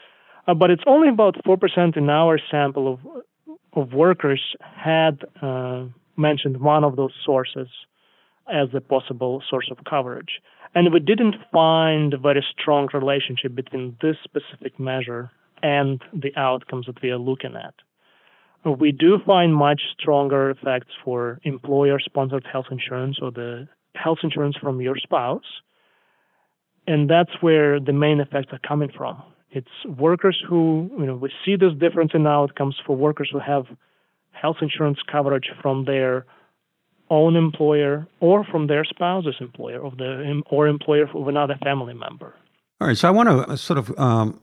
Uh, 0.47 0.54
but 0.54 0.69
it's 0.69 0.84
only 0.88 1.10
about 1.10 1.36
4% 1.45 1.97
in 1.97 2.10
our 2.10 2.39
sample 2.49 2.93
of, 2.93 3.23
of 3.73 3.93
workers 3.93 4.41
had 4.75 5.19
uh, 5.41 5.86
mentioned 6.17 6.62
one 6.62 6.84
of 6.84 6.95
those 6.95 7.12
sources 7.25 7.67
as 8.51 8.69
a 8.73 8.82
possible 8.82 9.43
source 9.49 9.69
of 9.71 9.77
coverage. 9.89 10.41
And 10.73 10.93
we 10.93 10.99
didn't 10.99 11.36
find 11.51 12.13
a 12.13 12.17
very 12.17 12.45
strong 12.58 12.88
relationship 12.93 13.56
between 13.56 13.97
this 14.01 14.15
specific 14.23 14.80
measure 14.80 15.32
and 15.62 16.01
the 16.13 16.36
outcomes 16.38 16.86
that 16.88 17.01
we 17.01 17.10
are 17.12 17.17
looking 17.17 17.56
at 17.56 17.73
we 18.65 18.91
do 18.91 19.17
find 19.25 19.56
much 19.56 19.82
stronger 19.99 20.51
effects 20.51 20.91
for 21.04 21.39
employer 21.43 21.99
sponsored 21.99 22.45
health 22.51 22.67
insurance 22.69 23.17
or 23.21 23.32
the 23.32 23.67
health 23.95 24.19
insurance 24.23 24.56
from 24.58 24.82
your 24.82 24.97
spouse. 24.97 25.62
And 26.88 27.10
that's 27.10 27.32
where 27.41 27.80
the 27.80 27.93
main 27.93 28.19
effects 28.19 28.49
are 28.51 28.60
coming 28.67 28.89
from. 28.95 29.21
It's 29.51 29.67
workers 29.97 30.41
who, 30.47 30.89
you 30.97 31.06
know, 31.06 31.15
we 31.15 31.32
see 31.45 31.56
this 31.56 31.73
difference 31.73 32.12
in 32.13 32.25
outcomes 32.25 32.75
for 32.86 32.95
workers 32.95 33.30
who 33.32 33.39
have 33.39 33.65
health 34.32 34.58
insurance 34.62 34.99
coverage 35.12 35.49
from 35.62 35.86
their 35.86 36.25
own 37.12 37.36
employer 37.36 38.08
or 38.21 38.43
from 38.45 38.67
their 38.67 38.86
spouse's 38.86 39.36
employer 39.39 39.86
of 39.86 39.97
the 39.97 40.41
or 40.50 40.67
employer 40.67 41.08
of 41.13 41.28
another 41.28 41.58
family 41.62 41.93
member. 41.93 42.34
All 42.80 42.88
right, 42.88 42.97
so 42.97 43.08
I 43.08 43.12
want 43.12 43.30
to 43.30 43.52
uh, 43.52 43.56
sort 43.58 43.78
of 43.78 44.00
um, 44.00 44.41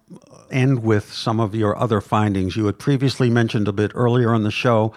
end 0.52 0.84
with 0.84 1.12
some 1.12 1.40
of 1.40 1.56
your 1.56 1.76
other 1.76 2.00
findings. 2.00 2.56
You 2.56 2.66
had 2.66 2.78
previously 2.78 3.30
mentioned 3.30 3.66
a 3.66 3.72
bit 3.72 3.90
earlier 3.94 4.32
on 4.32 4.44
the 4.44 4.52
show, 4.52 4.94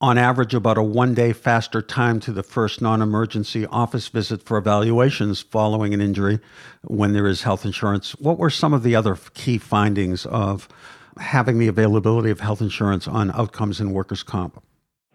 on 0.00 0.16
average, 0.16 0.54
about 0.54 0.78
a 0.78 0.82
one 0.82 1.14
day 1.14 1.32
faster 1.32 1.82
time 1.82 2.20
to 2.20 2.30
the 2.30 2.44
first 2.44 2.80
non 2.80 3.02
emergency 3.02 3.66
office 3.66 4.06
visit 4.08 4.42
for 4.44 4.58
evaluations 4.58 5.40
following 5.40 5.92
an 5.92 6.00
injury 6.00 6.38
when 6.82 7.14
there 7.14 7.26
is 7.26 7.42
health 7.42 7.64
insurance. 7.64 8.12
What 8.16 8.38
were 8.38 8.50
some 8.50 8.72
of 8.74 8.82
the 8.84 8.94
other 8.94 9.16
key 9.34 9.58
findings 9.58 10.24
of 10.26 10.68
having 11.16 11.58
the 11.58 11.66
availability 11.66 12.30
of 12.30 12.40
health 12.40 12.60
insurance 12.60 13.08
on 13.08 13.32
outcomes 13.32 13.80
in 13.80 13.92
workers' 13.92 14.22
comp? 14.22 14.62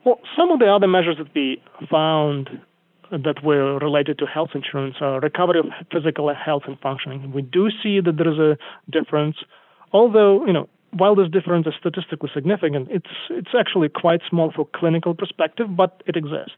Well, 0.03 0.19
some 0.37 0.51
of 0.51 0.59
the 0.59 0.67
other 0.67 0.87
measures 0.87 1.17
that 1.17 1.27
we 1.35 1.61
found 1.89 2.49
that 3.11 3.43
were 3.43 3.77
related 3.79 4.17
to 4.19 4.25
health 4.25 4.51
insurance, 4.55 4.95
uh, 5.01 5.19
recovery 5.19 5.59
of 5.59 5.65
physical 5.91 6.33
health 6.33 6.63
and 6.65 6.79
functioning. 6.79 7.31
We 7.33 7.41
do 7.41 7.69
see 7.83 7.99
that 7.99 8.17
there 8.17 8.31
is 8.31 8.39
a 8.39 8.57
difference, 8.89 9.35
although 9.91 10.45
you 10.45 10.53
know 10.53 10.69
while 10.91 11.15
this 11.15 11.29
difference 11.29 11.67
is 11.67 11.73
statistically 11.79 12.29
significant, 12.33 12.87
it's 12.89 13.13
it's 13.29 13.51
actually 13.57 13.89
quite 13.89 14.21
small 14.29 14.51
for 14.55 14.67
clinical 14.75 15.13
perspective, 15.13 15.67
but 15.75 16.01
it 16.05 16.15
exists. 16.15 16.55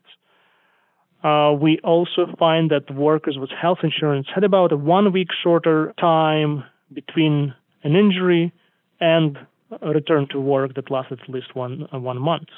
Uh, 1.23 1.53
we 1.53 1.79
also 1.83 2.27
find 2.37 2.69
that 2.69 2.93
workers 2.93 3.37
with 3.39 3.49
health 3.49 3.79
insurance 3.83 4.27
had 4.33 4.43
about 4.43 4.71
a 4.71 4.77
one 4.77 5.11
week 5.13 5.29
shorter 5.41 5.93
time 5.99 6.63
between 6.93 7.53
an 7.83 7.95
injury 7.95 8.51
and 8.99 9.37
a 9.81 9.89
return 9.89 10.27
to 10.29 10.39
work 10.39 10.75
that 10.75 10.91
lasted 10.91 11.19
at 11.21 11.29
least 11.29 11.55
one 11.55 11.87
uh, 11.93 11.99
one 11.99 12.19
month. 12.19 12.49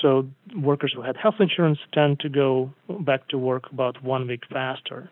So 0.00 0.28
workers 0.56 0.92
who 0.94 1.02
had 1.02 1.16
health 1.16 1.36
insurance 1.40 1.78
tend 1.92 2.20
to 2.20 2.28
go 2.28 2.72
back 3.00 3.28
to 3.28 3.38
work 3.38 3.70
about 3.72 4.02
one 4.02 4.26
week 4.26 4.42
faster. 4.50 5.10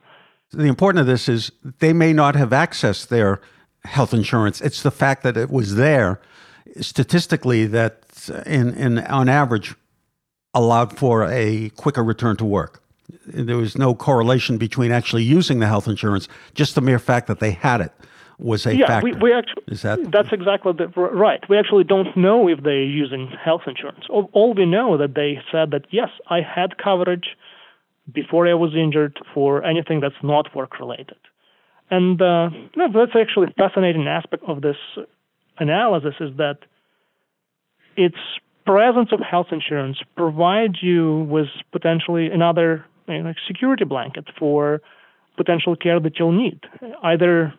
The 0.51 0.65
important 0.65 1.01
of 1.01 1.07
this 1.07 1.29
is 1.29 1.51
they 1.79 1.93
may 1.93 2.13
not 2.13 2.37
have 2.37 2.51
accessed 2.51 3.09
their 3.09 3.41
health 3.85 4.13
insurance. 4.13 4.61
It's 4.61 4.83
the 4.83 4.91
fact 4.91 5.23
that 5.23 5.37
it 5.37 5.51
was 5.51 5.77
there 5.77 6.21
statistically 6.81 7.67
that 7.67 8.05
uh, 8.31 8.43
in, 8.47 8.75
in 8.75 8.99
on 8.99 9.29
average 9.29 9.75
allowed 10.55 10.99
for 10.99 11.25
a 11.25 11.71
quicker 11.71 12.05
return 12.05 12.37
to 12.37 12.45
work. 12.45 12.83
There 13.27 13.57
was 13.57 13.77
no 13.77 13.95
correlation 13.95 14.59
between 14.59 14.93
actually 14.93 15.23
using 15.23 15.59
the 15.59 15.67
health 15.67 15.89
insurance, 15.89 16.29
just 16.55 16.75
the 16.75 16.81
mere 16.81 16.99
fact 16.99 17.27
that 17.27 17.41
they 17.41 17.53
had 17.53 17.81
it 17.81 17.93
was 18.43 18.67
a 18.67 18.77
yeah, 18.77 18.87
factor. 18.87 19.05
we, 19.05 19.13
we 19.15 19.33
actually, 19.33 19.63
Is 19.69 19.83
that 19.83 20.11
that's 20.11 20.33
exactly 20.33 20.73
the, 20.73 20.89
right. 20.89 21.41
We 21.49 21.59
actually 21.59 21.85
don't 21.85 22.17
know 22.17 22.49
if 22.49 22.63
they're 22.63 22.83
using 22.83 23.29
health 23.43 23.63
insurance. 23.67 24.05
All, 24.11 24.31
all 24.33 24.55
we 24.55 24.67
know 24.67 24.97
that 24.99 25.15
they 25.15 25.39
said 25.51 25.71
that 25.71 25.87
yes, 25.91 26.09
I 26.29 26.41
had 26.41 26.79
coverage 26.79 27.37
before 28.13 28.49
I 28.49 28.55
was 28.55 28.75
injured 28.75 29.19
for 29.33 29.65
anything 29.65 30.01
that's 30.01 30.23
not 30.23 30.55
work 30.55 30.79
related, 30.81 31.19
and 31.91 32.21
uh, 32.21 32.51
no, 32.77 32.89
that's 32.93 33.17
actually 33.19 33.49
a 33.49 33.55
fascinating 33.55 34.07
aspect 34.09 34.43
of 34.47 34.63
this 34.63 34.77
analysis 35.59 36.15
is 36.21 36.37
that 36.37 36.59
it's 37.97 38.17
presence 38.65 39.11
of 39.13 39.21
health 39.21 39.49
insurance 39.51 39.99
provides 40.17 40.83
you 40.83 41.27
with 41.29 41.49
potentially 41.73 42.27
another 42.31 42.85
you 43.09 43.23
know, 43.23 43.35
security 43.47 43.85
blanket 43.85 44.25
for 44.39 44.81
potential 45.37 45.75
care 45.75 45.99
that 45.99 46.19
you'll 46.19 46.33
need, 46.33 46.61
either 47.03 47.53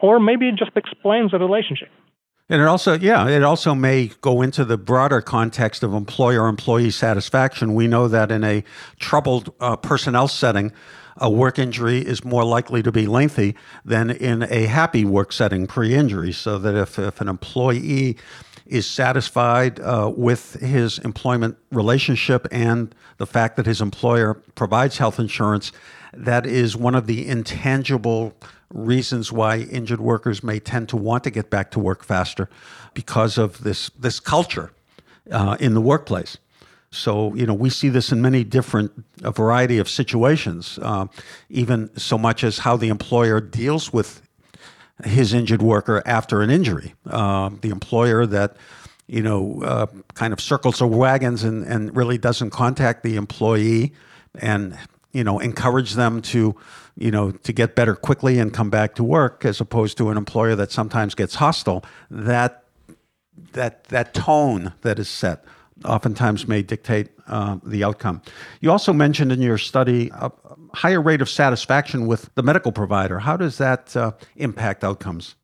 or 0.00 0.18
maybe 0.18 0.48
it 0.48 0.56
just 0.56 0.76
explains 0.76 1.30
the 1.30 1.38
relationship. 1.38 1.88
And 2.48 2.60
it 2.60 2.66
also, 2.66 2.98
yeah, 2.98 3.28
it 3.28 3.44
also 3.44 3.76
may 3.76 4.08
go 4.22 4.42
into 4.42 4.64
the 4.64 4.76
broader 4.76 5.20
context 5.20 5.84
of 5.84 5.94
employer 5.94 6.48
employee 6.48 6.90
satisfaction. 6.90 7.74
We 7.74 7.86
know 7.86 8.08
that 8.08 8.32
in 8.32 8.42
a 8.42 8.64
troubled 8.98 9.54
uh, 9.60 9.76
personnel 9.76 10.26
setting, 10.26 10.72
a 11.16 11.30
work 11.30 11.60
injury 11.60 11.98
is 12.00 12.24
more 12.24 12.42
likely 12.42 12.82
to 12.82 12.90
be 12.90 13.06
lengthy 13.06 13.54
than 13.84 14.10
in 14.10 14.42
a 14.42 14.66
happy 14.66 15.04
work 15.04 15.32
setting 15.32 15.68
pre 15.68 15.94
injury. 15.94 16.32
So 16.32 16.58
that 16.58 16.74
if, 16.74 16.98
if 16.98 17.20
an 17.20 17.28
employee 17.28 18.16
is 18.66 18.84
satisfied 18.84 19.78
uh, 19.78 20.12
with 20.16 20.54
his 20.54 20.98
employment 21.00 21.56
relationship 21.70 22.48
and 22.50 22.92
the 23.18 23.26
fact 23.26 23.56
that 23.56 23.66
his 23.66 23.80
employer 23.80 24.34
provides 24.56 24.98
health 24.98 25.20
insurance, 25.20 25.70
that 26.12 26.46
is 26.46 26.76
one 26.76 26.96
of 26.96 27.06
the 27.06 27.28
intangible 27.28 28.34
reasons 28.72 29.32
why 29.32 29.58
injured 29.58 30.00
workers 30.00 30.42
may 30.42 30.60
tend 30.60 30.88
to 30.88 30.96
want 30.96 31.24
to 31.24 31.30
get 31.30 31.50
back 31.50 31.70
to 31.72 31.78
work 31.78 32.04
faster 32.04 32.48
because 32.94 33.38
of 33.38 33.62
this 33.64 33.90
this 33.98 34.20
culture 34.20 34.72
uh, 35.30 35.56
in 35.60 35.74
the 35.74 35.80
workplace. 35.80 36.38
So 36.90 37.34
you 37.34 37.46
know 37.46 37.54
we 37.54 37.70
see 37.70 37.88
this 37.88 38.12
in 38.12 38.20
many 38.20 38.44
different 38.44 38.92
a 39.22 39.30
variety 39.30 39.78
of 39.78 39.88
situations, 39.88 40.78
uh, 40.82 41.06
even 41.48 41.96
so 41.96 42.18
much 42.18 42.42
as 42.44 42.58
how 42.58 42.76
the 42.76 42.88
employer 42.88 43.40
deals 43.40 43.92
with 43.92 44.22
his 45.04 45.32
injured 45.32 45.62
worker 45.62 46.02
after 46.04 46.42
an 46.42 46.50
injury. 46.50 46.94
Uh, 47.08 47.50
the 47.60 47.70
employer 47.70 48.26
that 48.26 48.56
you 49.06 49.22
know 49.22 49.62
uh, 49.62 49.86
kind 50.14 50.32
of 50.32 50.40
circles 50.40 50.78
the 50.78 50.86
wagons 50.86 51.44
and, 51.44 51.64
and 51.64 51.94
really 51.96 52.18
doesn't 52.18 52.50
contact 52.50 53.02
the 53.02 53.16
employee 53.16 53.92
and 54.36 54.76
you 55.12 55.24
know 55.24 55.38
encourage 55.38 55.94
them 55.94 56.22
to 56.22 56.54
you 57.00 57.10
know 57.10 57.32
to 57.32 57.52
get 57.52 57.74
better 57.74 57.96
quickly 57.96 58.38
and 58.38 58.52
come 58.52 58.70
back 58.70 58.94
to 58.94 59.02
work 59.02 59.44
as 59.44 59.60
opposed 59.60 59.96
to 59.98 60.10
an 60.10 60.16
employer 60.16 60.54
that 60.54 60.70
sometimes 60.70 61.14
gets 61.14 61.36
hostile 61.36 61.84
that 62.10 62.64
that 63.52 63.84
that 63.84 64.14
tone 64.14 64.72
that 64.82 64.98
is 64.98 65.08
set 65.08 65.44
oftentimes 65.84 66.46
may 66.46 66.62
dictate 66.62 67.08
uh, 67.26 67.56
the 67.64 67.82
outcome. 67.84 68.20
You 68.60 68.70
also 68.70 68.92
mentioned 68.92 69.32
in 69.32 69.40
your 69.40 69.58
study 69.58 70.10
a 70.12 70.30
higher 70.74 71.00
rate 71.00 71.22
of 71.22 71.28
satisfaction 71.28 72.06
with 72.06 72.30
the 72.34 72.42
medical 72.42 72.72
provider. 72.72 73.18
How 73.18 73.36
does 73.36 73.58
that 73.58 73.96
uh, 73.96 74.12
impact 74.36 74.84
outcomes? 74.84 75.36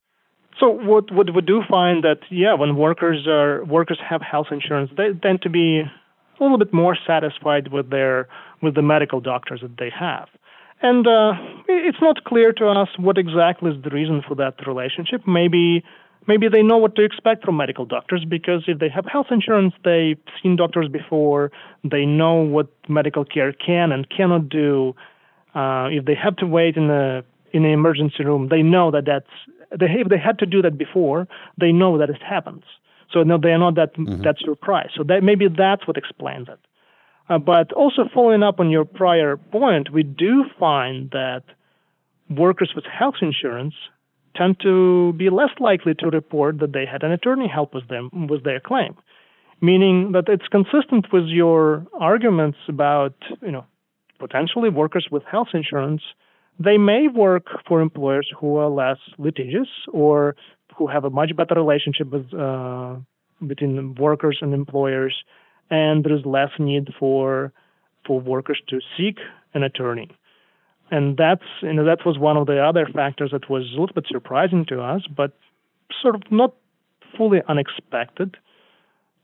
So 0.58 0.70
what 0.70 1.12
what 1.12 1.34
we 1.34 1.42
do 1.42 1.62
find 1.68 2.02
that 2.04 2.20
yeah, 2.30 2.54
when 2.54 2.76
workers 2.76 3.26
are 3.26 3.64
workers 3.64 3.98
have 4.08 4.22
health 4.22 4.48
insurance, 4.50 4.90
they 4.96 5.12
tend 5.22 5.42
to 5.42 5.50
be 5.50 5.80
a 5.80 6.42
little 6.42 6.58
bit 6.58 6.72
more 6.72 6.96
satisfied 7.06 7.68
with 7.68 7.90
their 7.90 8.28
with 8.62 8.74
the 8.74 8.82
medical 8.82 9.20
doctors 9.20 9.60
that 9.60 9.76
they 9.78 9.90
have. 9.90 10.28
And 10.82 11.06
uh, 11.06 11.32
it's 11.68 12.00
not 12.00 12.24
clear 12.24 12.52
to 12.52 12.68
us 12.68 12.88
what 12.98 13.18
exactly 13.18 13.70
is 13.70 13.82
the 13.82 13.90
reason 13.90 14.22
for 14.26 14.34
that 14.36 14.66
relationship. 14.66 15.26
Maybe 15.26 15.82
maybe 16.26 16.48
they 16.48 16.62
know 16.62 16.76
what 16.76 16.94
to 16.96 17.04
expect 17.04 17.44
from 17.44 17.56
medical 17.56 17.84
doctors 17.86 18.24
because 18.28 18.64
if 18.66 18.78
they 18.78 18.88
have 18.88 19.06
health 19.06 19.28
insurance, 19.30 19.74
they've 19.84 20.18
seen 20.42 20.56
doctors 20.56 20.88
before, 20.88 21.50
they 21.84 22.04
know 22.04 22.34
what 22.34 22.68
medical 22.88 23.24
care 23.24 23.52
can 23.52 23.92
and 23.92 24.08
cannot 24.10 24.48
do. 24.48 24.94
Uh, 25.54 25.88
if 25.90 26.04
they 26.04 26.14
have 26.14 26.36
to 26.36 26.46
wait 26.46 26.76
in 26.76 26.90
a 26.90 27.24
in 27.52 27.64
an 27.64 27.70
emergency 27.70 28.24
room, 28.24 28.48
they 28.48 28.62
know 28.62 28.90
that 28.90 29.06
that's 29.06 29.30
they 29.70 29.86
if 29.86 30.08
they 30.08 30.18
had 30.18 30.38
to 30.40 30.46
do 30.46 30.60
that 30.62 30.76
before, 30.76 31.26
they 31.58 31.72
know 31.72 31.96
that 31.98 32.10
it 32.10 32.22
happens. 32.22 32.64
So 33.12 33.22
no, 33.22 33.38
they 33.38 33.50
are 33.50 33.58
not 33.58 33.76
that 33.76 33.94
mm-hmm. 33.94 34.22
that 34.22 34.36
surprised. 34.44 34.92
So 34.96 35.04
that 35.04 35.22
maybe 35.22 35.48
that's 35.48 35.86
what 35.86 35.96
explains 35.96 36.48
it. 36.48 36.58
Uh, 37.28 37.38
but 37.38 37.72
also 37.72 38.02
following 38.14 38.42
up 38.42 38.60
on 38.60 38.70
your 38.70 38.84
prior 38.84 39.36
point, 39.36 39.92
we 39.92 40.02
do 40.02 40.44
find 40.58 41.10
that 41.10 41.42
workers 42.30 42.72
with 42.74 42.84
health 42.84 43.16
insurance 43.20 43.74
tend 44.36 44.60
to 44.60 45.12
be 45.14 45.30
less 45.30 45.50
likely 45.58 45.94
to 45.94 46.06
report 46.08 46.58
that 46.60 46.72
they 46.72 46.84
had 46.90 47.02
an 47.02 47.12
attorney 47.12 47.48
help 47.48 47.74
with 47.74 47.88
them 47.88 48.10
with 48.28 48.44
their 48.44 48.60
claim, 48.60 48.94
meaning 49.60 50.12
that 50.12 50.28
it's 50.28 50.46
consistent 50.48 51.06
with 51.12 51.24
your 51.26 51.86
arguments 51.98 52.58
about 52.68 53.14
you 53.42 53.50
know 53.50 53.64
potentially 54.18 54.68
workers 54.68 55.08
with 55.10 55.22
health 55.24 55.48
insurance. 55.54 56.02
They 56.58 56.78
may 56.78 57.08
work 57.08 57.46
for 57.66 57.80
employers 57.80 58.30
who 58.38 58.56
are 58.56 58.68
less 58.68 58.98
litigious 59.18 59.68
or 59.92 60.36
who 60.76 60.86
have 60.86 61.04
a 61.04 61.10
much 61.10 61.34
better 61.36 61.54
relationship 61.54 62.10
with 62.10 62.32
uh, 62.32 62.96
between 63.46 63.94
workers 63.96 64.38
and 64.40 64.54
employers, 64.54 65.14
and 65.70 66.04
there 66.04 66.14
is 66.14 66.24
less 66.24 66.50
need 66.58 66.88
for 66.98 67.52
for 68.06 68.20
workers 68.20 68.60
to 68.68 68.80
seek 68.96 69.18
an 69.54 69.62
attorney. 69.62 70.08
And 70.90 71.16
that's 71.16 71.42
you 71.62 71.72
know 71.72 71.84
that 71.84 72.06
was 72.06 72.18
one 72.18 72.36
of 72.36 72.46
the 72.46 72.62
other 72.62 72.86
factors 72.92 73.30
that 73.32 73.50
was 73.50 73.64
a 73.76 73.80
little 73.80 73.94
bit 73.94 74.06
surprising 74.08 74.64
to 74.68 74.80
us, 74.80 75.02
but 75.14 75.32
sort 76.00 76.14
of 76.14 76.22
not 76.30 76.54
fully 77.16 77.40
unexpected, 77.48 78.36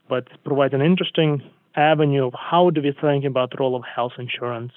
but 0.09 0.29
provides 0.45 0.75
an 0.75 0.83
interesting 0.83 1.43
avenue 1.77 2.27
of 2.27 2.35
how 2.35 2.71
do 2.71 2.83
we 2.83 2.93
think 3.01 3.25
about 3.25 3.51
the 3.51 3.57
role 3.59 3.77
of 3.77 3.83
health 3.85 4.13
insurance 4.19 4.73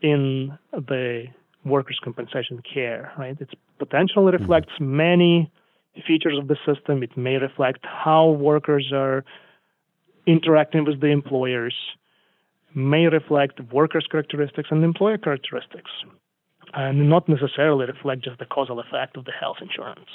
in 0.00 0.56
the 0.72 1.24
workers' 1.64 1.98
compensation 2.02 2.62
care, 2.62 3.12
right? 3.18 3.36
It 3.40 3.50
potentially 3.78 4.32
mm-hmm. 4.32 4.42
reflects 4.42 4.72
many 4.80 5.50
features 6.06 6.38
of 6.38 6.48
the 6.48 6.56
system. 6.66 7.02
It 7.02 7.16
may 7.16 7.36
reflect 7.36 7.84
how 7.84 8.28
workers 8.30 8.90
are 8.92 9.24
interacting 10.26 10.84
with 10.84 11.00
the 11.00 11.08
employers, 11.08 11.74
may 12.74 13.06
reflect 13.06 13.60
workers' 13.72 14.06
characteristics 14.10 14.68
and 14.70 14.84
employer 14.84 15.18
characteristics, 15.18 15.90
and 16.74 17.08
not 17.08 17.28
necessarily 17.28 17.86
reflect 17.86 18.22
just 18.22 18.38
the 18.38 18.44
causal 18.44 18.80
effect 18.80 19.16
of 19.16 19.24
the 19.24 19.32
health 19.32 19.56
insurance. 19.60 20.10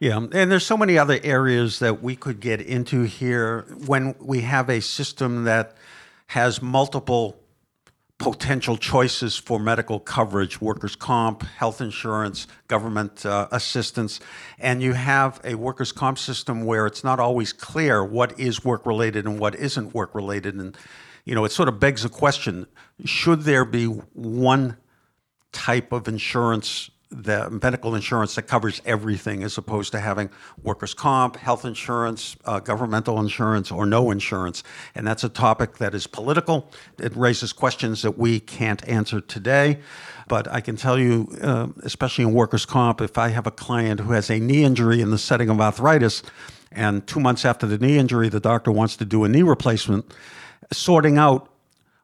Yeah, 0.00 0.16
and 0.16 0.50
there's 0.50 0.66
so 0.66 0.76
many 0.76 0.98
other 0.98 1.20
areas 1.22 1.78
that 1.78 2.02
we 2.02 2.16
could 2.16 2.40
get 2.40 2.60
into 2.60 3.02
here 3.02 3.66
when 3.86 4.16
we 4.20 4.40
have 4.40 4.68
a 4.68 4.80
system 4.80 5.44
that 5.44 5.76
has 6.28 6.60
multiple 6.62 7.41
potential 8.22 8.76
choices 8.76 9.36
for 9.36 9.58
medical 9.58 9.98
coverage 9.98 10.60
workers' 10.60 10.94
comp, 10.94 11.42
health 11.42 11.80
insurance, 11.80 12.46
government 12.68 13.26
uh, 13.26 13.48
assistance. 13.50 14.20
And 14.60 14.80
you 14.80 14.92
have 14.92 15.40
a 15.44 15.56
workers' 15.56 15.90
comp 15.90 16.18
system 16.18 16.64
where 16.64 16.86
it's 16.86 17.02
not 17.02 17.18
always 17.18 17.52
clear 17.52 18.04
what 18.04 18.38
is 18.38 18.64
work 18.64 18.86
related 18.86 19.26
and 19.26 19.40
what 19.40 19.56
isn't 19.56 19.92
work 19.92 20.14
related. 20.14 20.54
And, 20.54 20.76
you 21.24 21.34
know, 21.34 21.44
it 21.44 21.50
sort 21.50 21.68
of 21.68 21.80
begs 21.80 22.04
the 22.04 22.08
question 22.08 22.68
should 23.04 23.42
there 23.42 23.64
be 23.64 23.86
one 23.86 24.76
type 25.50 25.90
of 25.90 26.06
insurance 26.06 26.90
the 27.12 27.50
medical 27.50 27.94
insurance 27.94 28.34
that 28.36 28.42
covers 28.42 28.80
everything 28.86 29.42
as 29.42 29.58
opposed 29.58 29.92
to 29.92 30.00
having 30.00 30.30
workers' 30.62 30.94
comp, 30.94 31.36
health 31.36 31.64
insurance, 31.64 32.36
uh, 32.46 32.58
governmental 32.58 33.20
insurance, 33.20 33.70
or 33.70 33.84
no 33.84 34.10
insurance. 34.10 34.62
And 34.94 35.06
that's 35.06 35.22
a 35.22 35.28
topic 35.28 35.78
that 35.78 35.94
is 35.94 36.06
political. 36.06 36.70
It 36.98 37.14
raises 37.14 37.52
questions 37.52 38.02
that 38.02 38.18
we 38.18 38.40
can't 38.40 38.86
answer 38.88 39.20
today. 39.20 39.80
But 40.26 40.48
I 40.48 40.60
can 40.60 40.76
tell 40.76 40.98
you, 40.98 41.28
uh, 41.42 41.68
especially 41.82 42.24
in 42.24 42.32
workers' 42.32 42.64
comp, 42.64 43.00
if 43.00 43.18
I 43.18 43.28
have 43.28 43.46
a 43.46 43.50
client 43.50 44.00
who 44.00 44.12
has 44.12 44.30
a 44.30 44.40
knee 44.40 44.64
injury 44.64 45.00
in 45.00 45.10
the 45.10 45.18
setting 45.18 45.50
of 45.50 45.60
arthritis, 45.60 46.22
and 46.70 47.06
two 47.06 47.20
months 47.20 47.44
after 47.44 47.66
the 47.66 47.76
knee 47.76 47.98
injury, 47.98 48.30
the 48.30 48.40
doctor 48.40 48.72
wants 48.72 48.96
to 48.96 49.04
do 49.04 49.24
a 49.24 49.28
knee 49.28 49.42
replacement, 49.42 50.06
sorting 50.72 51.18
out 51.18 51.51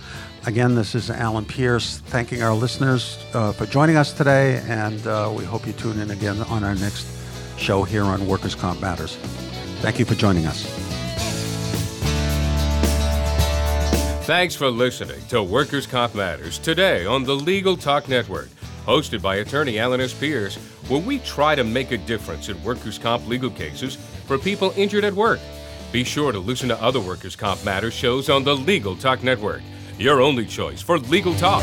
Again, 0.45 0.75
this 0.75 0.97
is 0.97 1.09
Alan 1.09 1.45
Pierce 1.45 1.99
thanking 1.99 2.43
our 2.43 2.53
listeners 2.53 3.25
uh, 3.33 3.53
for 3.53 3.65
joining 3.65 3.97
us 3.97 4.13
today, 4.13 4.61
and 4.67 5.07
uh, 5.07 5.33
we 5.33 5.45
hope 5.45 5.69
you 5.69 5.73
tune 5.73 6.01
in 6.01 6.11
again 6.11 6.41
on 6.43 6.65
our 6.65 6.75
next 6.75 7.07
show 7.57 7.85
here 7.85 8.03
on 8.03 8.27
Workers' 8.27 8.57
Comp 8.57 8.81
Matters. 8.81 9.15
Thank 9.83 10.01
you 10.01 10.05
for 10.05 10.17
joining 10.17 10.47
us. 10.47 10.92
Thanks 14.25 14.55
for 14.55 14.71
listening 14.71 15.21
to 15.31 15.43
Workers' 15.43 15.85
Comp 15.85 16.15
Matters 16.15 16.59
today 16.61 17.05
on 17.05 17.25
the 17.25 17.35
Legal 17.35 17.77
Talk 17.77 18.09
Network, 18.09 18.49
hosted 18.87 19.21
by 19.21 19.37
attorney 19.37 19.81
Alan 19.81 20.01
S. 20.01 20.15
Pierce, 20.15 20.55
where 20.87 21.01
we 21.01 21.19
try 21.19 21.57
to 21.57 21.65
make 21.65 21.91
a 21.91 21.99
difference 21.99 22.49
in 22.49 22.63
workers' 22.63 22.99
comp 22.99 23.27
legal 23.27 23.51
cases 23.51 23.97
for 24.27 24.39
people 24.39 24.73
injured 24.77 25.03
at 25.03 25.13
work. 25.13 25.41
Be 25.91 26.05
sure 26.05 26.31
to 26.31 26.39
listen 26.39 26.69
to 26.69 26.81
other 26.81 27.01
Workers' 27.01 27.35
Comp 27.35 27.65
Matters 27.65 27.95
shows 27.95 28.31
on 28.31 28.45
the 28.45 28.55
Legal 28.55 28.95
Talk 28.95 29.25
Network 29.25 29.63
your 29.99 30.21
only 30.21 30.47
choice 30.47 30.81
for 30.81 30.99
legal 30.99 31.35
talk. 31.35 31.63